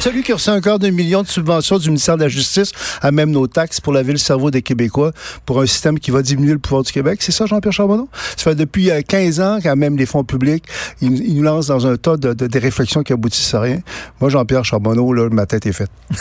Celui 0.00 0.22
qui 0.22 0.32
reçoit 0.32 0.54
un 0.54 0.62
quart 0.62 0.78
de 0.78 0.88
million 0.88 1.22
de 1.22 1.28
subventions 1.28 1.76
du 1.76 1.88
ministère 1.88 2.16
de 2.16 2.22
la 2.22 2.30
Justice 2.30 2.72
à 3.02 3.12
même 3.12 3.30
nos 3.30 3.46
taxes 3.46 3.82
pour 3.82 3.92
laver 3.92 4.12
le 4.12 4.18
cerveau 4.18 4.50
des 4.50 4.62
Québécois 4.62 5.12
pour 5.44 5.60
un 5.60 5.66
système 5.66 5.98
qui 5.98 6.10
va 6.10 6.22
diminuer 6.22 6.52
le 6.52 6.58
pouvoir 6.58 6.84
du 6.84 6.90
Québec. 6.90 7.18
C'est 7.20 7.32
ça, 7.32 7.44
Jean-Pierre 7.44 7.74
Charbonneau? 7.74 8.08
Ça 8.34 8.44
fait 8.44 8.54
depuis 8.54 8.90
15 9.06 9.40
ans 9.40 9.58
quand 9.62 9.76
même 9.76 9.98
les 9.98 10.06
fonds 10.06 10.24
publics, 10.24 10.64
ils, 11.02 11.34
nous 11.34 11.42
lancent 11.42 11.66
dans 11.66 11.86
un 11.86 11.96
tas 11.96 12.16
de, 12.16 12.32
de, 12.32 12.58
réflexions 12.58 13.02
qui 13.02 13.12
aboutissent 13.12 13.52
à 13.52 13.60
rien. 13.60 13.80
Moi, 14.22 14.30
Jean-Pierre 14.30 14.64
Charbonneau, 14.64 15.12
là, 15.12 15.28
ma 15.30 15.44
tête 15.44 15.66
est 15.66 15.72
faite. 15.72 15.90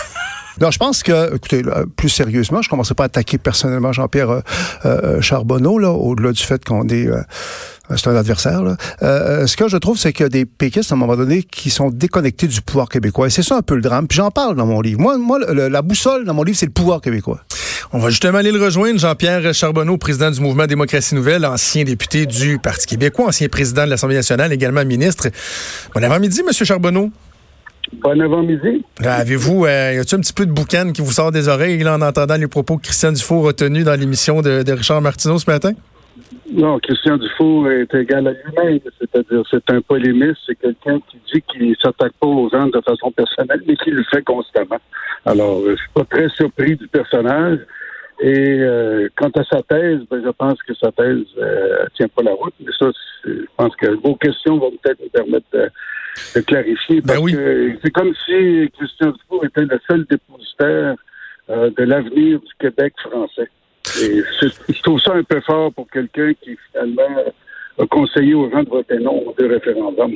Non, 0.60 0.72
je 0.72 0.78
pense 0.78 1.04
que, 1.04 1.36
écoutez, 1.36 1.64
plus 1.96 2.10
sérieusement, 2.10 2.62
je 2.62 2.68
ne 2.68 2.72
commencerai 2.72 2.96
pas 2.96 3.04
à 3.04 3.06
attaquer 3.06 3.38
personnellement 3.38 3.94
Jean-Pierre 3.94 4.30
euh, 4.30 4.42
euh, 4.86 5.22
Charbonneau, 5.22 5.80
là, 5.80 5.92
au-delà 5.92 6.34
du 6.34 6.44
fait 6.44 6.64
qu'on 6.66 6.88
est 6.90 7.08
euh, 7.08 7.22
c'est 7.96 8.08
un 8.08 8.16
adversaire. 8.16 8.64
Là. 8.64 8.78
ce 9.02 9.56
que 9.56 9.68
je 9.68 9.78
trouve, 9.78 9.98
c'est 9.98 10.14
qu'il 10.14 10.24
y 10.24 10.26
a 10.26 10.30
des 10.30 10.46
péquistes, 10.46 10.92
à 10.92 10.96
un 10.96 10.98
moment 10.98 11.16
donné, 11.16 11.44
qui 11.44 11.70
sont 11.70 11.90
déconnectés 11.90 12.48
du 12.48 12.62
pouvoir 12.62 12.90
québécois. 12.90 13.28
Et 13.28 13.30
c'est 13.30 13.44
ça 13.44 13.58
un 13.58 13.62
peu 13.62 13.76
le 13.76 13.82
drame. 13.82 14.08
Puis 14.08 14.18
j'en 14.18 14.32
parle 14.32 14.56
dans 14.56 14.66
mon 14.66 14.82
livre. 14.82 15.00
Moi, 15.00 15.18
moi 15.18 15.40
la 15.40 15.82
boussole 15.82 16.26
dans 16.26 16.34
mon 16.34 16.44
livre, 16.44 16.58
c'est 16.58 16.66
le 16.66 16.72
pouvoir 16.72 17.02
québécois. 17.02 17.42
On 17.92 17.98
va 17.98 18.12
justement 18.12 18.38
aller 18.38 18.52
le 18.52 18.64
rejoindre, 18.64 19.00
Jean-Pierre 19.00 19.52
Charbonneau, 19.52 19.98
président 19.98 20.30
du 20.30 20.40
mouvement 20.42 20.68
Démocratie 20.68 21.16
Nouvelle, 21.16 21.44
ancien 21.44 21.84
député 21.84 22.28
du 22.28 22.60
Parti 22.60 22.86
québécois, 22.86 23.30
ancien 23.30 23.48
président 23.48 23.86
de 23.86 23.90
l'Assemblée 23.90 24.16
nationale, 24.16 24.54
également 24.54 24.86
ministre. 24.86 25.30
Bon 25.96 26.04
avant-midi, 26.04 26.44
Monsieur 26.46 26.66
Charbonneau. 26.66 27.10
Bon 28.04 28.22
avant-midi. 28.22 28.86
Avez-vous, 29.04 29.66
euh, 29.66 29.94
y 29.96 29.98
a-t-il 29.98 30.16
un 30.16 30.22
petit 30.22 30.34
peu 30.34 30.46
de 30.46 30.52
boucan 30.52 30.92
qui 30.92 31.02
vous 31.02 31.12
sort 31.12 31.32
des 31.32 31.48
oreilles 31.48 31.84
en 31.88 32.02
entendant 32.02 32.36
les 32.36 32.48
propos 32.48 32.78
que 32.78 32.84
Christian 32.84 33.12
Dufault 33.12 33.42
retenus 33.42 33.86
dans 33.86 34.00
l'émission 34.00 34.44
de, 34.44 34.64
Richard 34.72 35.02
Martineau 35.02 35.40
ce 35.40 35.50
matin? 35.50 35.72
Non, 36.52 36.80
Christian 36.80 37.18
Dufault 37.18 37.70
est 37.70 37.94
égal 37.94 38.28
à 38.28 38.32
lui-même. 38.32 38.80
C'est-à-dire, 39.00 39.44
c'est 39.50 39.70
un 39.72 39.82
polémiste, 39.82 40.40
c'est 40.46 40.56
quelqu'un 40.56 41.00
qui 41.10 41.18
dit 41.34 41.42
qu'il 41.44 41.70
ne 41.70 41.76
s'attaque 41.76 42.14
pas 42.20 42.28
aux 42.28 42.50
gens 42.50 42.68
de 42.68 42.82
façon 42.82 43.12
personnelle, 43.12 43.62
mais 43.68 43.76
qui 43.76 43.92
le 43.92 44.04
fait 44.12 44.24
constamment. 44.24 44.80
Alors, 45.26 45.62
je 45.66 45.76
suis 45.76 45.90
pas 45.94 46.06
très 46.06 46.30
surpris 46.30 46.76
du 46.76 46.88
personnage. 46.88 47.60
Et 48.22 48.60
euh, 48.60 49.08
quant 49.16 49.30
à 49.30 49.44
sa 49.46 49.62
thèse, 49.64 50.02
ben, 50.10 50.22
je 50.24 50.30
pense 50.30 50.62
que 50.64 50.74
sa 50.74 50.92
thèse 50.92 51.26
euh, 51.38 51.86
tient 51.96 52.10
pas 52.10 52.24
la 52.24 52.34
route. 52.34 52.54
Mais 52.60 52.72
ça, 52.78 52.88
je 53.24 53.46
pense 53.56 53.76
que 53.78 53.88
vos 53.88 54.16
questions 54.16 54.58
vont 54.58 54.72
peut-être 54.72 55.00
nous 55.02 55.10
permettre 55.10 55.46
de, 55.54 55.70
de 56.36 56.42
clarifier. 56.42 57.02
Ben 57.02 57.24
que 57.26 57.78
c'est 57.82 57.92
comme 57.92 58.14
si 58.26 58.70
Christian 58.78 59.12
Dufour 59.12 59.46
était 59.46 59.62
le 59.62 59.80
seul 59.88 60.06
dépositaire 60.10 60.96
euh, 61.50 61.70
de 61.78 61.84
l'avenir 61.84 62.40
du 62.40 62.54
Québec 62.60 62.94
français. 63.00 63.50
Et 64.02 64.24
je 64.70 64.82
trouve 64.82 65.00
ça 65.02 65.14
un 65.14 65.24
peu 65.24 65.42
fort 65.42 65.74
pour 65.74 65.90
quelqu'un 65.90 66.34
qui 66.42 66.58
finalement 66.72 67.24
a 67.78 67.86
conseillé 67.88 68.34
aux 68.34 68.50
gens 68.50 68.64
de 68.64 68.70
voter 68.70 69.00
non 69.00 69.28
au 69.28 69.36
référendum. 69.38 70.16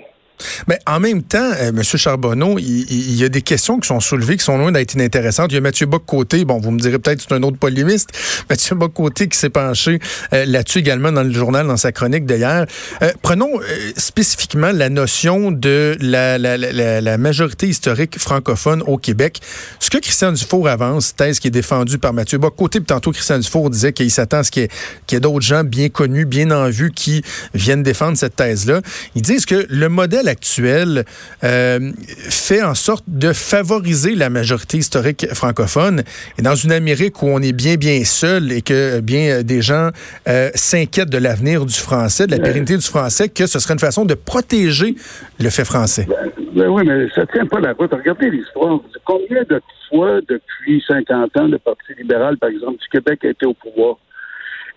Mais 0.67 0.79
en 0.85 0.99
même 0.99 1.23
temps, 1.23 1.51
euh, 1.59 1.69
M. 1.69 1.83
Charbonneau, 1.83 2.57
il, 2.59 3.15
y 3.15 3.23
a 3.23 3.29
des 3.29 3.41
questions 3.41 3.79
qui 3.79 3.87
sont 3.87 3.99
soulevées 3.99 4.37
qui 4.37 4.43
sont 4.43 4.57
loin 4.57 4.71
d'être 4.71 4.93
inintéressantes. 4.93 5.51
Il 5.51 5.55
y 5.55 5.57
a 5.57 5.61
Mathieu 5.61 5.85
Bock-Côté, 5.85 6.45
bon, 6.45 6.59
vous 6.59 6.71
me 6.71 6.79
direz 6.79 6.99
peut-être 6.99 7.19
que 7.19 7.25
c'est 7.27 7.35
un 7.35 7.43
autre 7.43 7.57
polémiste, 7.57 8.09
Mathieu 8.49 8.75
Bock-Côté 8.75 9.27
qui 9.27 9.37
s'est 9.37 9.49
penché 9.49 9.99
euh, 10.33 10.45
là-dessus 10.45 10.79
également 10.79 11.11
dans 11.11 11.23
le 11.23 11.31
journal, 11.31 11.67
dans 11.67 11.77
sa 11.77 11.91
chronique 11.91 12.25
d'hier. 12.25 12.65
Euh, 13.01 13.11
prenons 13.21 13.51
spécifiquement 13.97 14.71
la 14.71 14.89
notion 14.89 15.51
de 15.51 15.97
la, 15.99 17.17
majorité 17.17 17.67
historique 17.67 18.19
francophone 18.19 18.83
au 18.87 18.97
Québec. 18.97 19.39
Ce 19.79 19.89
que 19.89 19.97
Christian 19.97 20.31
Dufour 20.31 20.67
avance, 20.67 21.15
thèse 21.15 21.39
qui 21.39 21.47
est 21.47 21.51
défendue 21.51 21.97
par 21.97 22.13
Mathieu 22.13 22.37
Bock-Côté, 22.37 22.79
puis 22.79 22.87
tantôt 22.87 23.11
Christian 23.11 23.39
Dufour 23.39 23.69
disait 23.69 23.93
qu'il 23.93 24.11
s'attend 24.11 24.39
à 24.39 24.43
ce 24.43 24.51
qu'il 24.51 24.63
y 24.63 25.15
ait, 25.15 25.19
d'autres 25.19 25.45
gens 25.45 25.63
bien 25.63 25.89
connus, 25.89 26.25
bien 26.25 26.51
en 26.51 26.69
vue 26.69 26.91
qui 26.91 27.23
viennent 27.53 27.83
défendre 27.83 28.17
cette 28.17 28.35
thèse-là. 28.35 28.81
Ils 29.15 29.21
disent 29.21 29.45
que 29.45 29.65
le 29.69 29.89
modèle 29.89 30.22
actuel 30.27 31.03
euh, 31.43 31.91
fait 32.29 32.61
en 32.61 32.75
sorte 32.75 33.03
de 33.07 33.33
favoriser 33.33 34.15
la 34.15 34.29
majorité 34.29 34.77
historique 34.77 35.27
francophone. 35.33 36.03
Et 36.37 36.41
dans 36.41 36.55
une 36.55 36.71
Amérique 36.71 37.21
où 37.21 37.27
on 37.27 37.39
est 37.39 37.53
bien, 37.53 37.75
bien 37.75 38.03
seul 38.03 38.51
et 38.51 38.61
que 38.61 38.99
bien 38.99 39.43
des 39.43 39.61
gens 39.61 39.89
euh, 40.27 40.49
s'inquiètent 40.55 41.09
de 41.09 41.17
l'avenir 41.17 41.65
du 41.65 41.73
français, 41.73 42.27
de 42.27 42.31
la 42.31 42.39
pérennité 42.39 42.77
du 42.77 42.85
français, 42.85 43.29
que 43.29 43.45
ce 43.45 43.59
serait 43.59 43.73
une 43.73 43.79
façon 43.79 44.05
de 44.05 44.13
protéger 44.13 44.95
le 45.39 45.49
fait 45.49 45.65
français. 45.65 46.07
Ben, 46.07 46.31
ben 46.55 46.69
oui, 46.69 46.83
mais 46.85 47.09
ça 47.15 47.21
ne 47.21 47.25
tient 47.27 47.45
pas 47.45 47.59
la 47.59 47.73
route. 47.73 47.91
Regardez 47.91 48.29
l'histoire. 48.29 48.79
Combien 49.05 49.43
de 49.49 49.61
fois 49.89 50.19
depuis 50.21 50.83
50 50.87 51.37
ans 51.37 51.47
le 51.47 51.57
Parti 51.59 51.93
libéral, 51.97 52.37
par 52.37 52.49
exemple, 52.49 52.79
du 52.79 52.87
Québec 52.89 53.19
a 53.25 53.29
été 53.29 53.45
au 53.45 53.53
pouvoir? 53.53 53.97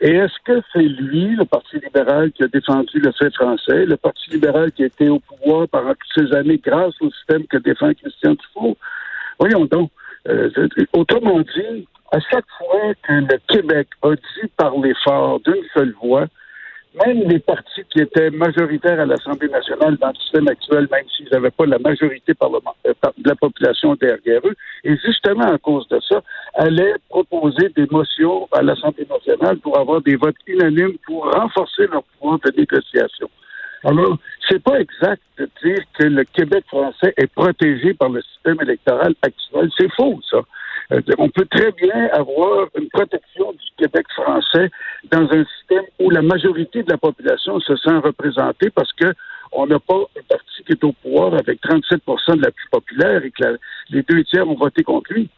Et 0.00 0.10
est-ce 0.10 0.34
que 0.44 0.60
c'est 0.72 0.82
lui, 0.82 1.36
le 1.36 1.44
Parti 1.44 1.78
libéral, 1.78 2.30
qui 2.32 2.42
a 2.42 2.48
défendu 2.48 2.98
le 2.98 3.12
fait 3.12 3.32
français, 3.34 3.86
le 3.86 3.96
Parti 3.96 4.30
libéral 4.30 4.70
qui 4.72 4.82
a 4.82 4.86
été 4.86 5.08
au 5.08 5.20
pouvoir 5.20 5.68
pendant 5.68 5.94
toutes 5.94 6.28
ces 6.28 6.36
années 6.36 6.60
grâce 6.62 6.94
au 7.00 7.10
système 7.10 7.46
que 7.46 7.56
défend 7.56 7.92
Christian 7.94 8.34
Dufault? 8.34 8.76
Voyons 9.38 9.64
donc. 9.64 9.90
Euh, 10.28 10.50
autrement 10.92 11.40
dit, 11.40 11.86
à 12.10 12.18
chaque 12.18 12.44
fois 12.58 12.92
que 13.02 13.12
le 13.12 13.38
Québec 13.48 13.88
a 14.02 14.14
dit 14.14 14.48
parler 14.56 14.92
fort 15.04 15.40
d'une 15.40 15.62
seule 15.72 15.94
voix, 16.02 16.26
même 17.04 17.28
les 17.28 17.38
partis 17.38 17.82
qui 17.90 18.00
étaient 18.00 18.30
majoritaires 18.30 19.00
à 19.00 19.06
l'Assemblée 19.06 19.48
nationale 19.48 19.96
dans 19.98 20.08
le 20.08 20.14
système 20.14 20.48
actuel, 20.48 20.88
même 20.90 21.04
s'ils 21.14 21.28
n'avaient 21.30 21.50
pas 21.50 21.66
la 21.66 21.78
majorité 21.78 22.32
euh, 22.42 22.90
de 23.18 23.28
la 23.28 23.34
population 23.34 23.94
derrière 23.96 24.40
eux, 24.44 24.54
et 24.84 24.96
justement 25.04 25.44
à 25.44 25.58
cause 25.58 25.86
de 25.88 26.00
ça, 26.08 26.22
allaient 26.54 26.94
proposer 27.08 27.68
des 27.76 27.86
motions 27.90 28.48
à 28.52 28.62
l'Assemblée 28.62 29.06
nationale 29.10 29.58
pour 29.58 29.78
avoir 29.78 30.00
des 30.00 30.16
votes 30.16 30.36
unanimes 30.46 30.96
pour 31.06 31.30
renforcer 31.30 31.86
leur 31.86 32.02
pouvoir 32.04 32.38
de 32.44 32.52
négociation. 32.56 33.28
Alors, 33.84 34.16
c'est 34.48 34.62
pas 34.62 34.80
exact 34.80 35.22
de 35.38 35.48
dire 35.62 35.78
que 35.98 36.04
le 36.04 36.24
Québec 36.24 36.64
français 36.66 37.12
est 37.16 37.32
protégé 37.32 37.94
par 37.94 38.08
le 38.08 38.22
système 38.22 38.60
électoral 38.62 39.14
actuel. 39.22 39.70
C'est 39.78 39.92
faux, 39.92 40.18
ça. 40.28 40.38
Euh, 40.92 41.00
on 41.18 41.28
peut 41.28 41.46
très 41.46 41.72
bien 41.72 42.08
avoir 42.12 42.68
une 42.78 42.88
protection 42.90 43.52
du 43.52 43.66
Québec 43.76 44.06
français 44.14 44.70
dans 45.10 45.28
un 45.30 45.44
système 45.44 45.84
où 45.98 46.10
la 46.10 46.22
majorité 46.22 46.82
de 46.82 46.90
la 46.90 46.98
population 46.98 47.58
se 47.60 47.76
sent 47.76 47.98
représentée 47.98 48.70
parce 48.70 48.92
que 48.92 49.12
on 49.52 49.66
n'a 49.66 49.78
pas 49.78 50.02
un 50.18 50.22
parti 50.28 50.64
qui 50.64 50.72
est 50.72 50.84
au 50.84 50.92
pouvoir 50.92 51.34
avec 51.34 51.60
37% 51.62 52.36
de 52.36 52.42
la 52.42 52.50
plus 52.50 52.68
populaire 52.70 53.24
et 53.24 53.30
que 53.30 53.58
les 53.90 54.02
deux 54.02 54.22
tiers 54.24 54.48
ont 54.48 54.54
voté 54.54 54.82
contre 54.82 55.12
lui. 55.12 55.28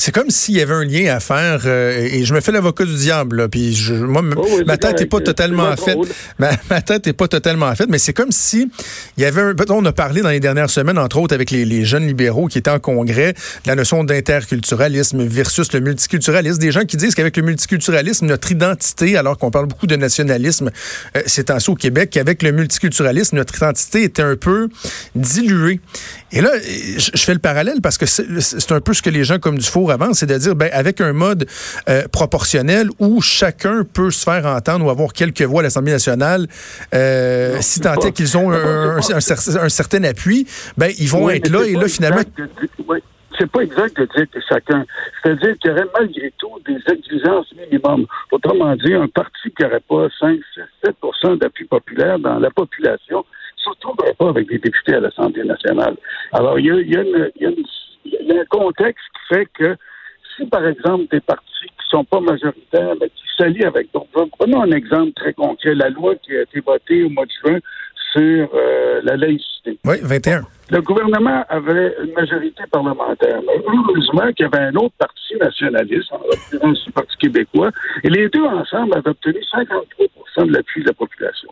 C'est 0.00 0.12
comme 0.12 0.30
s'il 0.30 0.56
y 0.56 0.62
avait 0.62 0.72
un 0.72 0.84
lien 0.84 1.14
à 1.14 1.20
faire, 1.20 1.60
euh, 1.66 2.08
et 2.10 2.24
je 2.24 2.32
me 2.32 2.40
fais 2.40 2.52
l'avocat 2.52 2.86
du 2.86 2.96
diable, 2.96 3.36
là, 3.36 3.48
puis 3.50 3.76
je, 3.76 3.92
moi, 3.92 4.22
oh 4.34 4.46
ma 4.64 4.78
tête 4.78 4.98
n'est 4.98 5.04
pas 5.04 5.20
totalement 5.20 5.76
faite. 5.76 5.98
Ma, 6.38 6.52
ma, 6.70 6.80
tête 6.80 7.04
n'est 7.04 7.12
pas 7.12 7.28
totalement 7.28 7.74
faite, 7.74 7.88
mais 7.90 7.98
c'est 7.98 8.14
comme 8.14 8.32
si 8.32 8.70
il 9.18 9.22
y 9.22 9.26
avait 9.26 9.42
un. 9.42 9.54
On 9.68 9.84
a 9.84 9.92
parlé 9.92 10.22
dans 10.22 10.30
les 10.30 10.40
dernières 10.40 10.70
semaines, 10.70 10.96
entre 10.96 11.18
autres, 11.18 11.34
avec 11.34 11.50
les, 11.50 11.66
les 11.66 11.84
jeunes 11.84 12.06
libéraux 12.06 12.46
qui 12.46 12.56
étaient 12.56 12.70
en 12.70 12.78
congrès, 12.78 13.34
de 13.34 13.68
la 13.68 13.74
notion 13.74 14.02
d'interculturalisme 14.02 15.22
versus 15.22 15.70
le 15.74 15.80
multiculturalisme. 15.80 16.58
Des 16.58 16.72
gens 16.72 16.86
qui 16.86 16.96
disent 16.96 17.14
qu'avec 17.14 17.36
le 17.36 17.42
multiculturalisme, 17.42 18.24
notre 18.24 18.50
identité, 18.50 19.18
alors 19.18 19.36
qu'on 19.36 19.50
parle 19.50 19.66
beaucoup 19.66 19.86
de 19.86 19.96
nationalisme, 19.96 20.70
euh, 21.14 21.20
c'est 21.26 21.50
ainsi 21.50 21.68
au 21.68 21.74
Québec, 21.74 22.08
qu'avec 22.08 22.42
le 22.42 22.52
multiculturalisme, 22.52 23.36
notre 23.36 23.54
identité 23.54 24.04
était 24.04 24.22
un 24.22 24.36
peu 24.36 24.70
diluée. 25.14 25.78
Et 26.32 26.40
là, 26.40 26.50
je, 26.62 27.10
fais 27.16 27.34
le 27.34 27.40
parallèle 27.40 27.80
parce 27.82 27.98
que 27.98 28.06
c'est 28.06 28.72
un 28.72 28.80
peu 28.80 28.94
ce 28.94 29.02
que 29.02 29.10
les 29.10 29.24
gens 29.24 29.38
comme 29.38 29.58
Dufour 29.58 29.90
avancent, 29.90 30.18
c'est 30.18 30.26
de 30.26 30.38
dire, 30.38 30.54
ben, 30.54 30.70
avec 30.72 31.00
un 31.00 31.12
mode 31.12 31.46
euh, 31.88 32.02
proportionnel 32.12 32.88
où 32.98 33.20
chacun 33.20 33.84
peut 33.84 34.10
se 34.10 34.24
faire 34.24 34.46
entendre 34.46 34.86
ou 34.86 34.90
avoir 34.90 35.12
quelques 35.12 35.42
voix 35.42 35.60
à 35.60 35.64
l'Assemblée 35.64 35.92
nationale, 35.92 36.46
euh, 36.94 37.56
si 37.60 37.80
tant 37.80 37.94
est 37.94 38.12
qu'ils 38.12 38.38
ont 38.38 38.52
un, 38.52 39.00
certain 39.00 40.04
appui, 40.04 40.46
ben, 40.78 40.92
ils 40.98 41.08
vont 41.08 41.28
être 41.30 41.48
là 41.48 41.64
et 41.64 41.74
là, 41.74 41.88
finalement... 41.88 42.22
c'est 43.38 43.50
pas 43.50 43.60
exact 43.60 43.96
de 43.98 44.06
dire 44.16 44.26
que 44.32 44.38
chacun. 44.48 44.84
C'est-à-dire 45.22 45.56
qu'il 45.58 45.70
y 45.70 45.74
aurait 45.74 45.88
malgré 45.98 46.32
tout 46.38 46.58
des 46.66 46.78
exigences 46.92 47.46
minimum. 47.56 48.06
Autrement 48.30 48.76
dit, 48.76 48.94
un 48.94 49.08
parti 49.08 49.50
qui 49.56 49.62
n'aurait 49.62 49.80
pas 49.80 50.06
5, 50.20 50.38
6, 50.54 50.60
7 51.22 51.38
d'appui 51.40 51.64
populaire 51.64 52.18
dans 52.18 52.38
la 52.38 52.50
population 52.50 53.24
retrouverait 53.68 54.14
pas 54.14 54.28
avec 54.28 54.48
des 54.48 54.58
députés 54.58 54.94
à 54.94 55.00
l'Assemblée 55.00 55.44
nationale. 55.44 55.96
Alors, 56.32 56.58
il 56.58 56.66
y 56.66 56.70
a, 56.70 56.74
il 56.74 56.90
y 56.90 56.96
a, 56.96 57.02
une, 57.02 57.30
il 57.36 57.42
y 57.42 57.46
a, 57.46 57.50
une, 57.50 57.64
il 58.04 58.26
y 58.26 58.32
a 58.32 58.40
un 58.40 58.44
contexte 58.46 59.04
qui 59.14 59.34
fait 59.34 59.46
que 59.52 59.76
si, 60.36 60.46
par 60.46 60.66
exemple, 60.66 61.04
des 61.10 61.20
partis 61.20 61.66
qui 61.66 61.88
sont 61.90 62.04
pas 62.04 62.20
majoritaires, 62.20 62.94
mais 63.00 63.08
qui 63.08 63.22
s'allient 63.36 63.64
avec 63.64 63.92
d'autres, 63.92 64.28
prenons 64.38 64.62
un 64.62 64.70
exemple 64.70 65.12
très 65.14 65.32
concret, 65.32 65.74
la 65.74 65.90
loi 65.90 66.14
qui 66.16 66.36
a 66.36 66.42
été 66.42 66.60
votée 66.60 67.02
au 67.02 67.10
mois 67.10 67.26
de 67.26 67.32
juin 67.44 67.58
sur 68.12 68.48
euh, 68.54 69.00
la 69.04 69.16
laïcité. 69.16 69.78
Oui, 69.84 69.96
21. 70.02 70.42
Le 70.70 70.80
gouvernement 70.82 71.44
avait 71.48 71.94
une 72.02 72.12
majorité 72.12 72.62
parlementaire, 72.70 73.40
mais 73.46 73.62
heureusement 73.66 74.32
qu'il 74.32 74.46
y 74.46 74.56
avait 74.56 74.66
un 74.66 74.74
autre 74.76 74.94
parti 74.98 75.34
nationaliste, 75.40 76.12
en 76.12 76.18
l'occurrence 76.18 76.86
le 76.86 76.92
Parti 76.92 77.16
québécois, 77.18 77.70
et 78.04 78.08
les 78.08 78.28
deux 78.28 78.44
ensemble 78.44 78.94
avaient 78.96 79.10
obtenu 79.10 79.40
53% 79.52 80.46
de 80.46 80.52
l'appui 80.52 80.82
de 80.82 80.88
la 80.88 80.94
population. 80.94 81.48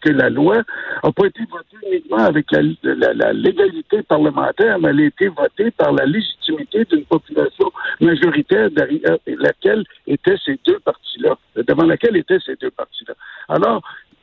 Que 0.00 0.10
la 0.10 0.30
loi 0.30 0.62
n'a 1.02 1.12
pas 1.12 1.26
été 1.26 1.40
votée 1.50 1.76
uniquement 1.90 2.24
avec 2.24 2.46
la, 2.52 3.32
légalité 3.32 4.02
parlementaire, 4.02 4.78
mais 4.78 4.90
elle 4.90 5.00
a 5.00 5.04
été 5.06 5.28
votée 5.28 5.70
par 5.72 5.92
la 5.92 6.06
légitimité 6.06 6.84
d'une 6.84 7.04
population 7.04 7.72
majoritaire 8.00 8.70
derrière 8.70 9.18
laquelle 9.26 9.84
étaient 10.06 10.36
ces 10.44 10.58
deux 10.66 10.78
partis-là, 10.80 11.36
devant 11.56 11.84
laquelle 11.84 12.16
étaient 12.16 12.38
ces 12.44 12.56
deux 12.56 12.70
partis-là. 12.70 13.14
Alors, 13.48 13.82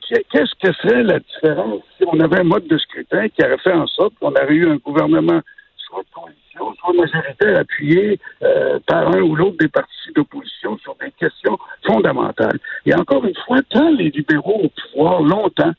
qu'est-ce 0.09 0.55
que 0.61 0.73
serait 0.73 1.03
la 1.03 1.19
différence 1.19 1.81
si 1.97 2.05
on 2.07 2.19
avait 2.19 2.39
un 2.39 2.43
mode 2.43 2.67
de 2.67 2.77
scrutin 2.77 3.27
qui 3.29 3.43
aurait 3.43 3.57
fait 3.57 3.73
en 3.73 3.87
sorte 3.87 4.13
qu'on 4.19 4.31
aurait 4.31 4.53
eu 4.53 4.69
un 4.69 4.77
gouvernement 4.77 5.41
soit 6.89 6.93
majoritaire 6.93 7.59
appuyé 7.59 8.19
euh, 8.43 8.79
par 8.87 9.09
un 9.15 9.21
ou 9.21 9.35
l'autre 9.35 9.57
des 9.59 9.67
partis 9.67 10.11
d'opposition 10.15 10.77
sur 10.79 10.95
des 10.95 11.11
questions 11.11 11.57
fondamentales. 11.85 12.59
Et 12.85 12.93
encore 12.93 13.25
une 13.25 13.35
fois, 13.45 13.57
quand 13.71 13.91
les 13.91 14.09
libéraux 14.09 14.61
au 14.63 14.69
pouvoir 14.69 15.21
longtemps 15.21 15.73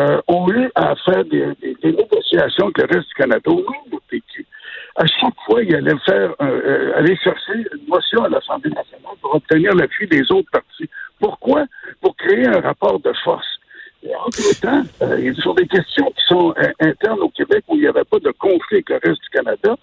euh, 0.00 0.20
ont 0.28 0.50
eu 0.50 0.70
à 0.74 0.94
faire 0.96 1.24
des, 1.24 1.46
négociations 1.84 2.66
avec 2.66 2.78
le 2.78 2.96
reste 2.96 3.08
du 3.08 3.14
Canada, 3.14 3.50
au 3.50 3.60
nom 3.60 3.98
PQ, 4.08 4.46
à 4.96 5.06
chaque 5.06 5.34
fois, 5.46 5.62
ils 5.62 5.74
allaient 5.74 5.98
faire, 6.04 6.34
euh, 6.42 6.92
aller 6.96 7.16
chercher 7.16 7.54
une 7.54 7.88
motion 7.88 8.24
à 8.24 8.28
l'Assemblée 8.28 8.70
nationale 8.70 9.16
pour 9.20 9.34
obtenir 9.34 9.74
l'appui 9.74 10.06
des 10.06 10.30
autres 10.30 10.50
partis. 10.50 10.88
Pourquoi? 11.18 11.64
Pour 12.00 12.16
créer 12.16 12.46
un 12.46 12.60
rapport 12.60 13.00
de 13.00 13.12
force. 13.24 13.46
Et 14.04 14.14
en 14.16 14.28
tout 14.30 14.60
temps, 14.60 14.82
euh, 15.02 15.34
sur 15.34 15.54
des 15.54 15.66
questions 15.66 16.10
qui 16.10 16.24
sont 16.26 16.54
euh, 16.58 16.72
internes 16.80 17.20
au 17.20 17.28
Québec 17.28 17.64
où 17.68 17.76
il 17.76 17.82
n'y 17.82 17.86
avait 17.86 18.04
pas 18.04 18.18
de 18.18 18.32
conflit 18.32 18.76
avec 18.76 18.90
le 18.90 18.96
reste 18.96 19.22
du 19.22 19.28
Canada, 19.30 19.70
euh, 19.70 19.76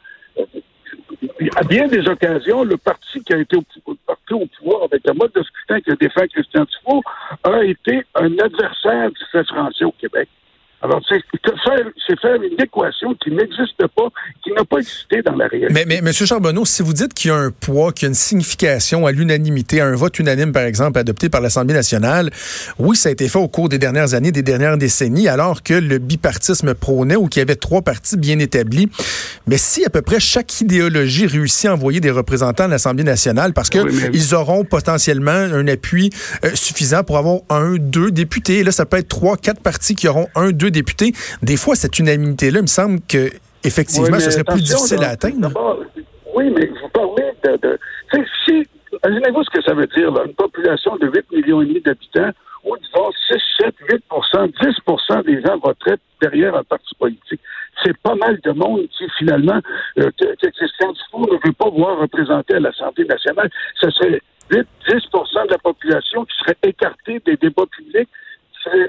à 1.56 1.64
bien 1.64 1.88
des 1.88 2.08
occasions, 2.08 2.64
le 2.64 2.78
parti 2.78 3.24
qui 3.24 3.34
a 3.34 3.38
été 3.38 3.56
au, 3.56 3.64
au 3.86 4.46
pouvoir 4.46 4.84
avec 4.84 5.02
le 5.06 5.14
mode 5.14 5.32
de 5.34 5.44
scrutin 5.44 5.80
que 5.82 5.94
défend 5.94 6.28
Christian 6.28 6.66
Dufault 6.66 7.02
a 7.44 7.64
été 7.64 8.04
un 8.16 8.38
adversaire 8.40 9.10
du 9.12 9.44
français 9.46 9.86
au 9.86 9.92
Québec. 9.94 10.28
Alors, 10.82 11.02
c'est 11.10 11.22
faire, 12.22 12.36
une 12.36 12.62
équation 12.62 13.14
qui 13.22 13.32
n'existe 13.32 13.86
pas, 13.96 14.08
qui 14.42 14.52
n'a 14.52 14.64
pas 14.64 14.78
existé 14.78 15.22
dans 15.22 15.36
la 15.36 15.48
réalité. 15.48 15.74
Mais, 15.74 15.86
mais 15.86 15.98
M. 15.98 16.14
Charbonneau, 16.14 16.64
si 16.66 16.84
vous 16.84 16.94
dites 16.94 17.14
qu'il 17.14 17.32
y 17.32 17.34
a 17.34 17.38
un 17.38 17.52
poids, 17.52 17.92
qu'il 17.92 18.04
y 18.04 18.08
a 18.08 18.10
une 18.10 18.16
signification 18.16 19.06
à 19.06 19.12
l'unanimité, 19.12 19.82
à 19.82 19.88
un 19.88 19.96
vote 19.96 20.18
unanime, 20.20 20.54
par 20.54 20.64
exemple, 20.64 20.98
adopté 20.98 21.28
par 21.28 21.42
l'Assemblée 21.42 21.74
nationale, 21.74 22.30
oui, 22.78 22.96
ça 22.96 23.10
a 23.10 23.12
été 23.12 23.28
fait 23.28 23.40
au 23.40 23.50
cours 23.50 23.68
des 23.68 23.78
dernières 23.78 24.14
années, 24.14 24.32
des 24.32 24.42
dernières 24.42 24.78
décennies, 24.78 25.28
alors 25.28 25.64
que 25.64 25.74
le 25.74 25.98
bipartisme 25.98 26.74
prônait 26.74 27.18
ou 27.18 27.28
qu'il 27.28 27.42
y 27.42 27.44
avait 27.44 27.56
trois 27.56 27.82
partis 27.82 28.18
bien 28.18 28.40
établis. 28.40 28.90
Mais 29.48 29.58
si 29.58 29.86
à 29.86 29.90
peu 29.90 30.02
près 30.02 30.20
chaque 30.20 30.62
idéologie 30.62 31.28
réussit 31.28 31.66
à 31.66 31.74
envoyer 31.74 32.00
des 32.00 32.12
représentants 32.12 32.66
à 32.66 32.68
l'Assemblée 32.68 33.04
nationale, 33.04 33.54
parce 33.54 33.70
que 33.70 33.80
ils 34.14 34.34
auront 34.34 34.64
potentiellement 34.64 35.32
un 35.32 35.68
appui 35.68 36.10
euh, 36.46 36.52
suffisant 36.54 37.04
pour 37.04 37.18
avoir 37.18 37.40
un, 37.50 37.76
deux 37.78 38.12
députés. 38.12 38.60
Et 38.60 38.64
là, 38.64 38.72
ça 38.72 38.86
peut 38.86 38.98
être 38.98 39.08
trois, 39.10 39.38
quatre 39.38 39.62
partis 39.62 39.96
qui 39.96 40.08
auront 40.08 40.28
un, 40.36 40.52
deux 40.52 40.69
députés. 40.72 41.14
Des 41.42 41.58
fois, 41.58 41.76
cette 41.76 42.00
unanimité-là, 42.00 42.60
il 42.60 42.64
me 42.64 42.68
semble 42.68 43.00
que 43.08 43.30
effectivement, 43.64 44.20
ce 44.20 44.32
serait 44.32 44.44
plus 44.44 44.62
difficile 44.62 45.04
à 45.04 45.10
atteindre. 45.10 45.52
Oui, 46.36 46.52
mais 46.56 46.68
vous 46.68 46.90
parlez 46.90 47.32
de. 47.44 47.58
de 47.58 47.80
si, 48.46 48.66
imaginez-vous 49.04 49.44
ce 49.44 49.50
que 49.50 49.64
ça 49.64 49.74
veut 49.74 49.88
dire, 49.88 50.12
là, 50.12 50.24
une 50.26 50.34
population 50.34 50.96
de 50.98 51.08
8 51.08 51.32
millions 51.32 51.62
et 51.62 51.66
demi 51.66 51.82
d'habitants, 51.82 52.32
où 52.64 52.76
disons 52.78 53.12
6, 53.30 53.38
7, 53.62 53.76
8% 54.12 54.52
10% 54.62 55.26
des 55.26 55.42
gens 55.42 55.58
retraitent 55.62 56.02
derrière 56.22 56.56
un 56.56 56.64
parti 56.64 56.94
politique. 56.96 57.42
C'est 57.84 57.98
pas 58.00 58.16
mal 58.16 58.40
de 58.44 58.52
monde 58.52 58.88
qui, 58.98 59.06
finalement, 59.18 59.60
euh, 60.00 60.12
que, 60.20 60.26
que, 60.36 60.48
Christian 60.48 60.92
Dufour 60.92 61.28
ne 61.32 61.48
veut 61.48 61.54
pas 61.54 61.70
voir 61.70 62.00
représenter 62.00 62.56
à 62.56 62.60
l'Assemblée 62.60 63.06
nationale. 63.06 63.50
Ce 63.82 63.90
serait 63.92 64.22
8, 64.52 64.68
10 64.90 64.96
de 64.96 65.52
la 65.52 65.58
population 65.60 66.26
qui 66.26 66.38
serait 66.40 66.58
écartée 66.64 67.22
des 67.26 67.38
débats 67.38 67.66
publics 67.72 68.10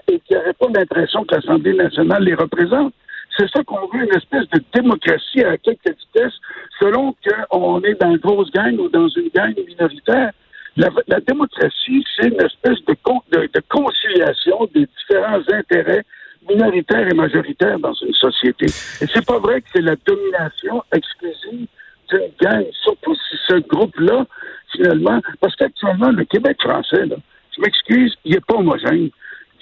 et 0.09 0.21
qui 0.21 0.35
n'aurait 0.35 0.53
pas 0.55 0.67
l'impression 0.75 1.25
que 1.25 1.35
l'Assemblée 1.35 1.75
nationale 1.75 2.25
les 2.25 2.35
représente. 2.35 2.93
C'est 3.38 3.49
ça 3.50 3.62
qu'on 3.65 3.87
veut, 3.88 4.05
une 4.05 4.17
espèce 4.17 4.49
de 4.50 4.62
démocratie 4.75 5.43
à 5.44 5.56
quelques 5.56 5.88
vitesses, 5.88 6.35
selon 6.79 7.15
qu'on 7.25 7.81
est 7.82 8.00
dans 8.00 8.11
une 8.11 8.19
grosse 8.19 8.50
gang 8.50 8.79
ou 8.79 8.88
dans 8.88 9.09
une 9.09 9.29
gang 9.35 9.55
minoritaire. 9.67 10.32
La, 10.77 11.21
démocratie, 11.21 12.05
c'est 12.17 12.29
une 12.29 12.41
espèce 12.41 12.79
de, 12.87 12.94
de, 12.94 13.61
conciliation 13.69 14.69
des 14.75 14.87
différents 14.99 15.43
intérêts 15.53 16.05
minoritaires 16.49 17.06
et 17.09 17.15
majoritaires 17.15 17.79
dans 17.79 17.93
une 17.94 18.15
société. 18.15 18.67
Et 18.67 19.06
c'est 19.12 19.26
pas 19.26 19.38
vrai 19.38 19.61
que 19.61 19.69
c'est 19.75 19.83
la 19.83 19.97
domination 20.06 20.83
exclusive 20.93 21.67
d'une 22.11 22.31
gang, 22.41 22.65
surtout 22.83 23.15
si 23.15 23.37
ce 23.49 23.55
groupe-là, 23.69 24.26
finalement, 24.73 25.21
parce 25.41 25.55
qu'actuellement, 25.56 26.11
le 26.11 26.25
Québec 26.25 26.56
français, 26.61 27.05
je 27.56 27.61
m'excuse, 27.61 28.15
il 28.25 28.33
n'est 28.33 28.41
pas 28.41 28.55
homogène 28.55 29.11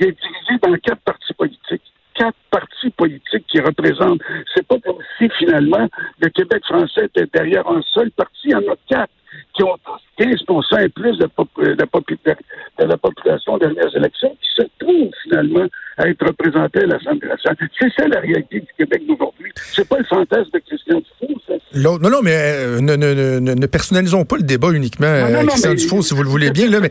il 0.00 0.06
est 0.06 0.16
divisé 0.20 0.58
dans 0.62 0.74
quatre 0.78 1.02
partis 1.02 1.34
politiques. 1.34 1.82
Quatre 2.14 2.36
partis 2.50 2.90
politiques 2.90 3.46
qui 3.46 3.60
représentent. 3.60 4.20
C'est 4.54 4.66
pas 4.66 4.78
comme 4.84 4.98
si 5.18 5.28
finalement 5.38 5.88
le 6.20 6.28
Québec 6.30 6.62
français 6.64 7.04
était 7.04 7.26
derrière 7.32 7.68
un 7.68 7.80
seul 7.94 8.10
parti. 8.10 8.38
Il 8.44 8.50
y 8.50 8.54
en 8.54 8.72
a 8.72 8.76
quatre 8.88 9.12
qui 9.54 9.62
ont 9.62 9.76
15 10.18 10.34
et 10.80 10.88
plus 10.88 11.18
de, 11.18 11.26
de, 11.26 12.84
la 12.84 12.96
population 12.96 13.58
des 13.58 13.66
dernières 13.66 13.96
élections 13.96 14.36
qui 14.40 14.62
se 14.62 14.68
trouvent 14.78 15.10
finalement 15.22 15.66
à 15.96 16.08
être 16.08 16.26
représentés 16.26 16.80
à 16.80 16.86
l'Assemblée 16.86 17.28
nationale. 17.28 17.56
C'est 17.78 17.92
ça 17.96 18.08
la 18.08 18.20
réalité 18.20 18.60
du 18.60 18.68
Québec 18.76 19.02
d'aujourd'hui. 19.06 19.52
C'est 19.54 19.88
pas 19.88 19.98
le 19.98 20.04
fantasme 20.04 20.50
de 20.52 20.58
Christian 20.58 20.98
Dufault. 20.98 21.40
Ça. 21.46 21.54
Non, 21.74 21.98
non, 21.98 22.22
mais 22.22 22.36
euh, 22.36 22.80
ne, 22.80 22.96
ne, 22.96 23.54
ne, 23.54 23.66
personnalisons 23.66 24.24
pas 24.24 24.36
le 24.36 24.42
débat 24.42 24.70
uniquement 24.72 25.06
à 25.06 25.44
Christian 25.44 25.74
Dufault, 25.74 26.02
si 26.02 26.14
vous 26.14 26.22
le 26.22 26.28
voulez 26.28 26.50
bien. 26.50 26.68
Là, 26.68 26.80
mais, 26.80 26.90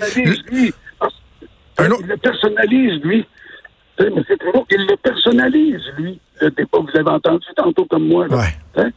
il 1.79 2.07
le 2.07 2.17
personnalise, 2.17 3.01
lui. 3.03 3.25
Mais 3.99 4.23
c'est 4.27 4.37
qu'il 4.37 4.85
le 4.85 4.95
personnalise, 4.97 5.81
lui, 5.97 6.19
le 6.41 6.51
débat. 6.51 6.79
Vous 6.79 6.99
avez 6.99 7.09
entendu 7.09 7.47
tantôt 7.55 7.85
comme 7.85 8.07
moi. 8.07 8.27
Là. 8.27 8.37
Ouais. 8.37 8.53
Hein? 8.77 8.89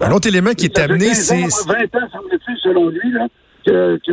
Un 0.00 0.12
autre 0.12 0.28
élément 0.28 0.52
qui 0.52 0.66
est 0.66 0.78
amené, 0.78 1.14
c'est... 1.14 1.40
20 1.40 1.42
ans, 1.44 2.08
semble-t-il, 2.12 2.56
selon 2.62 2.88
lui, 2.88 3.12
là, 3.12 3.26
que, 3.64 3.98
que 4.06 4.12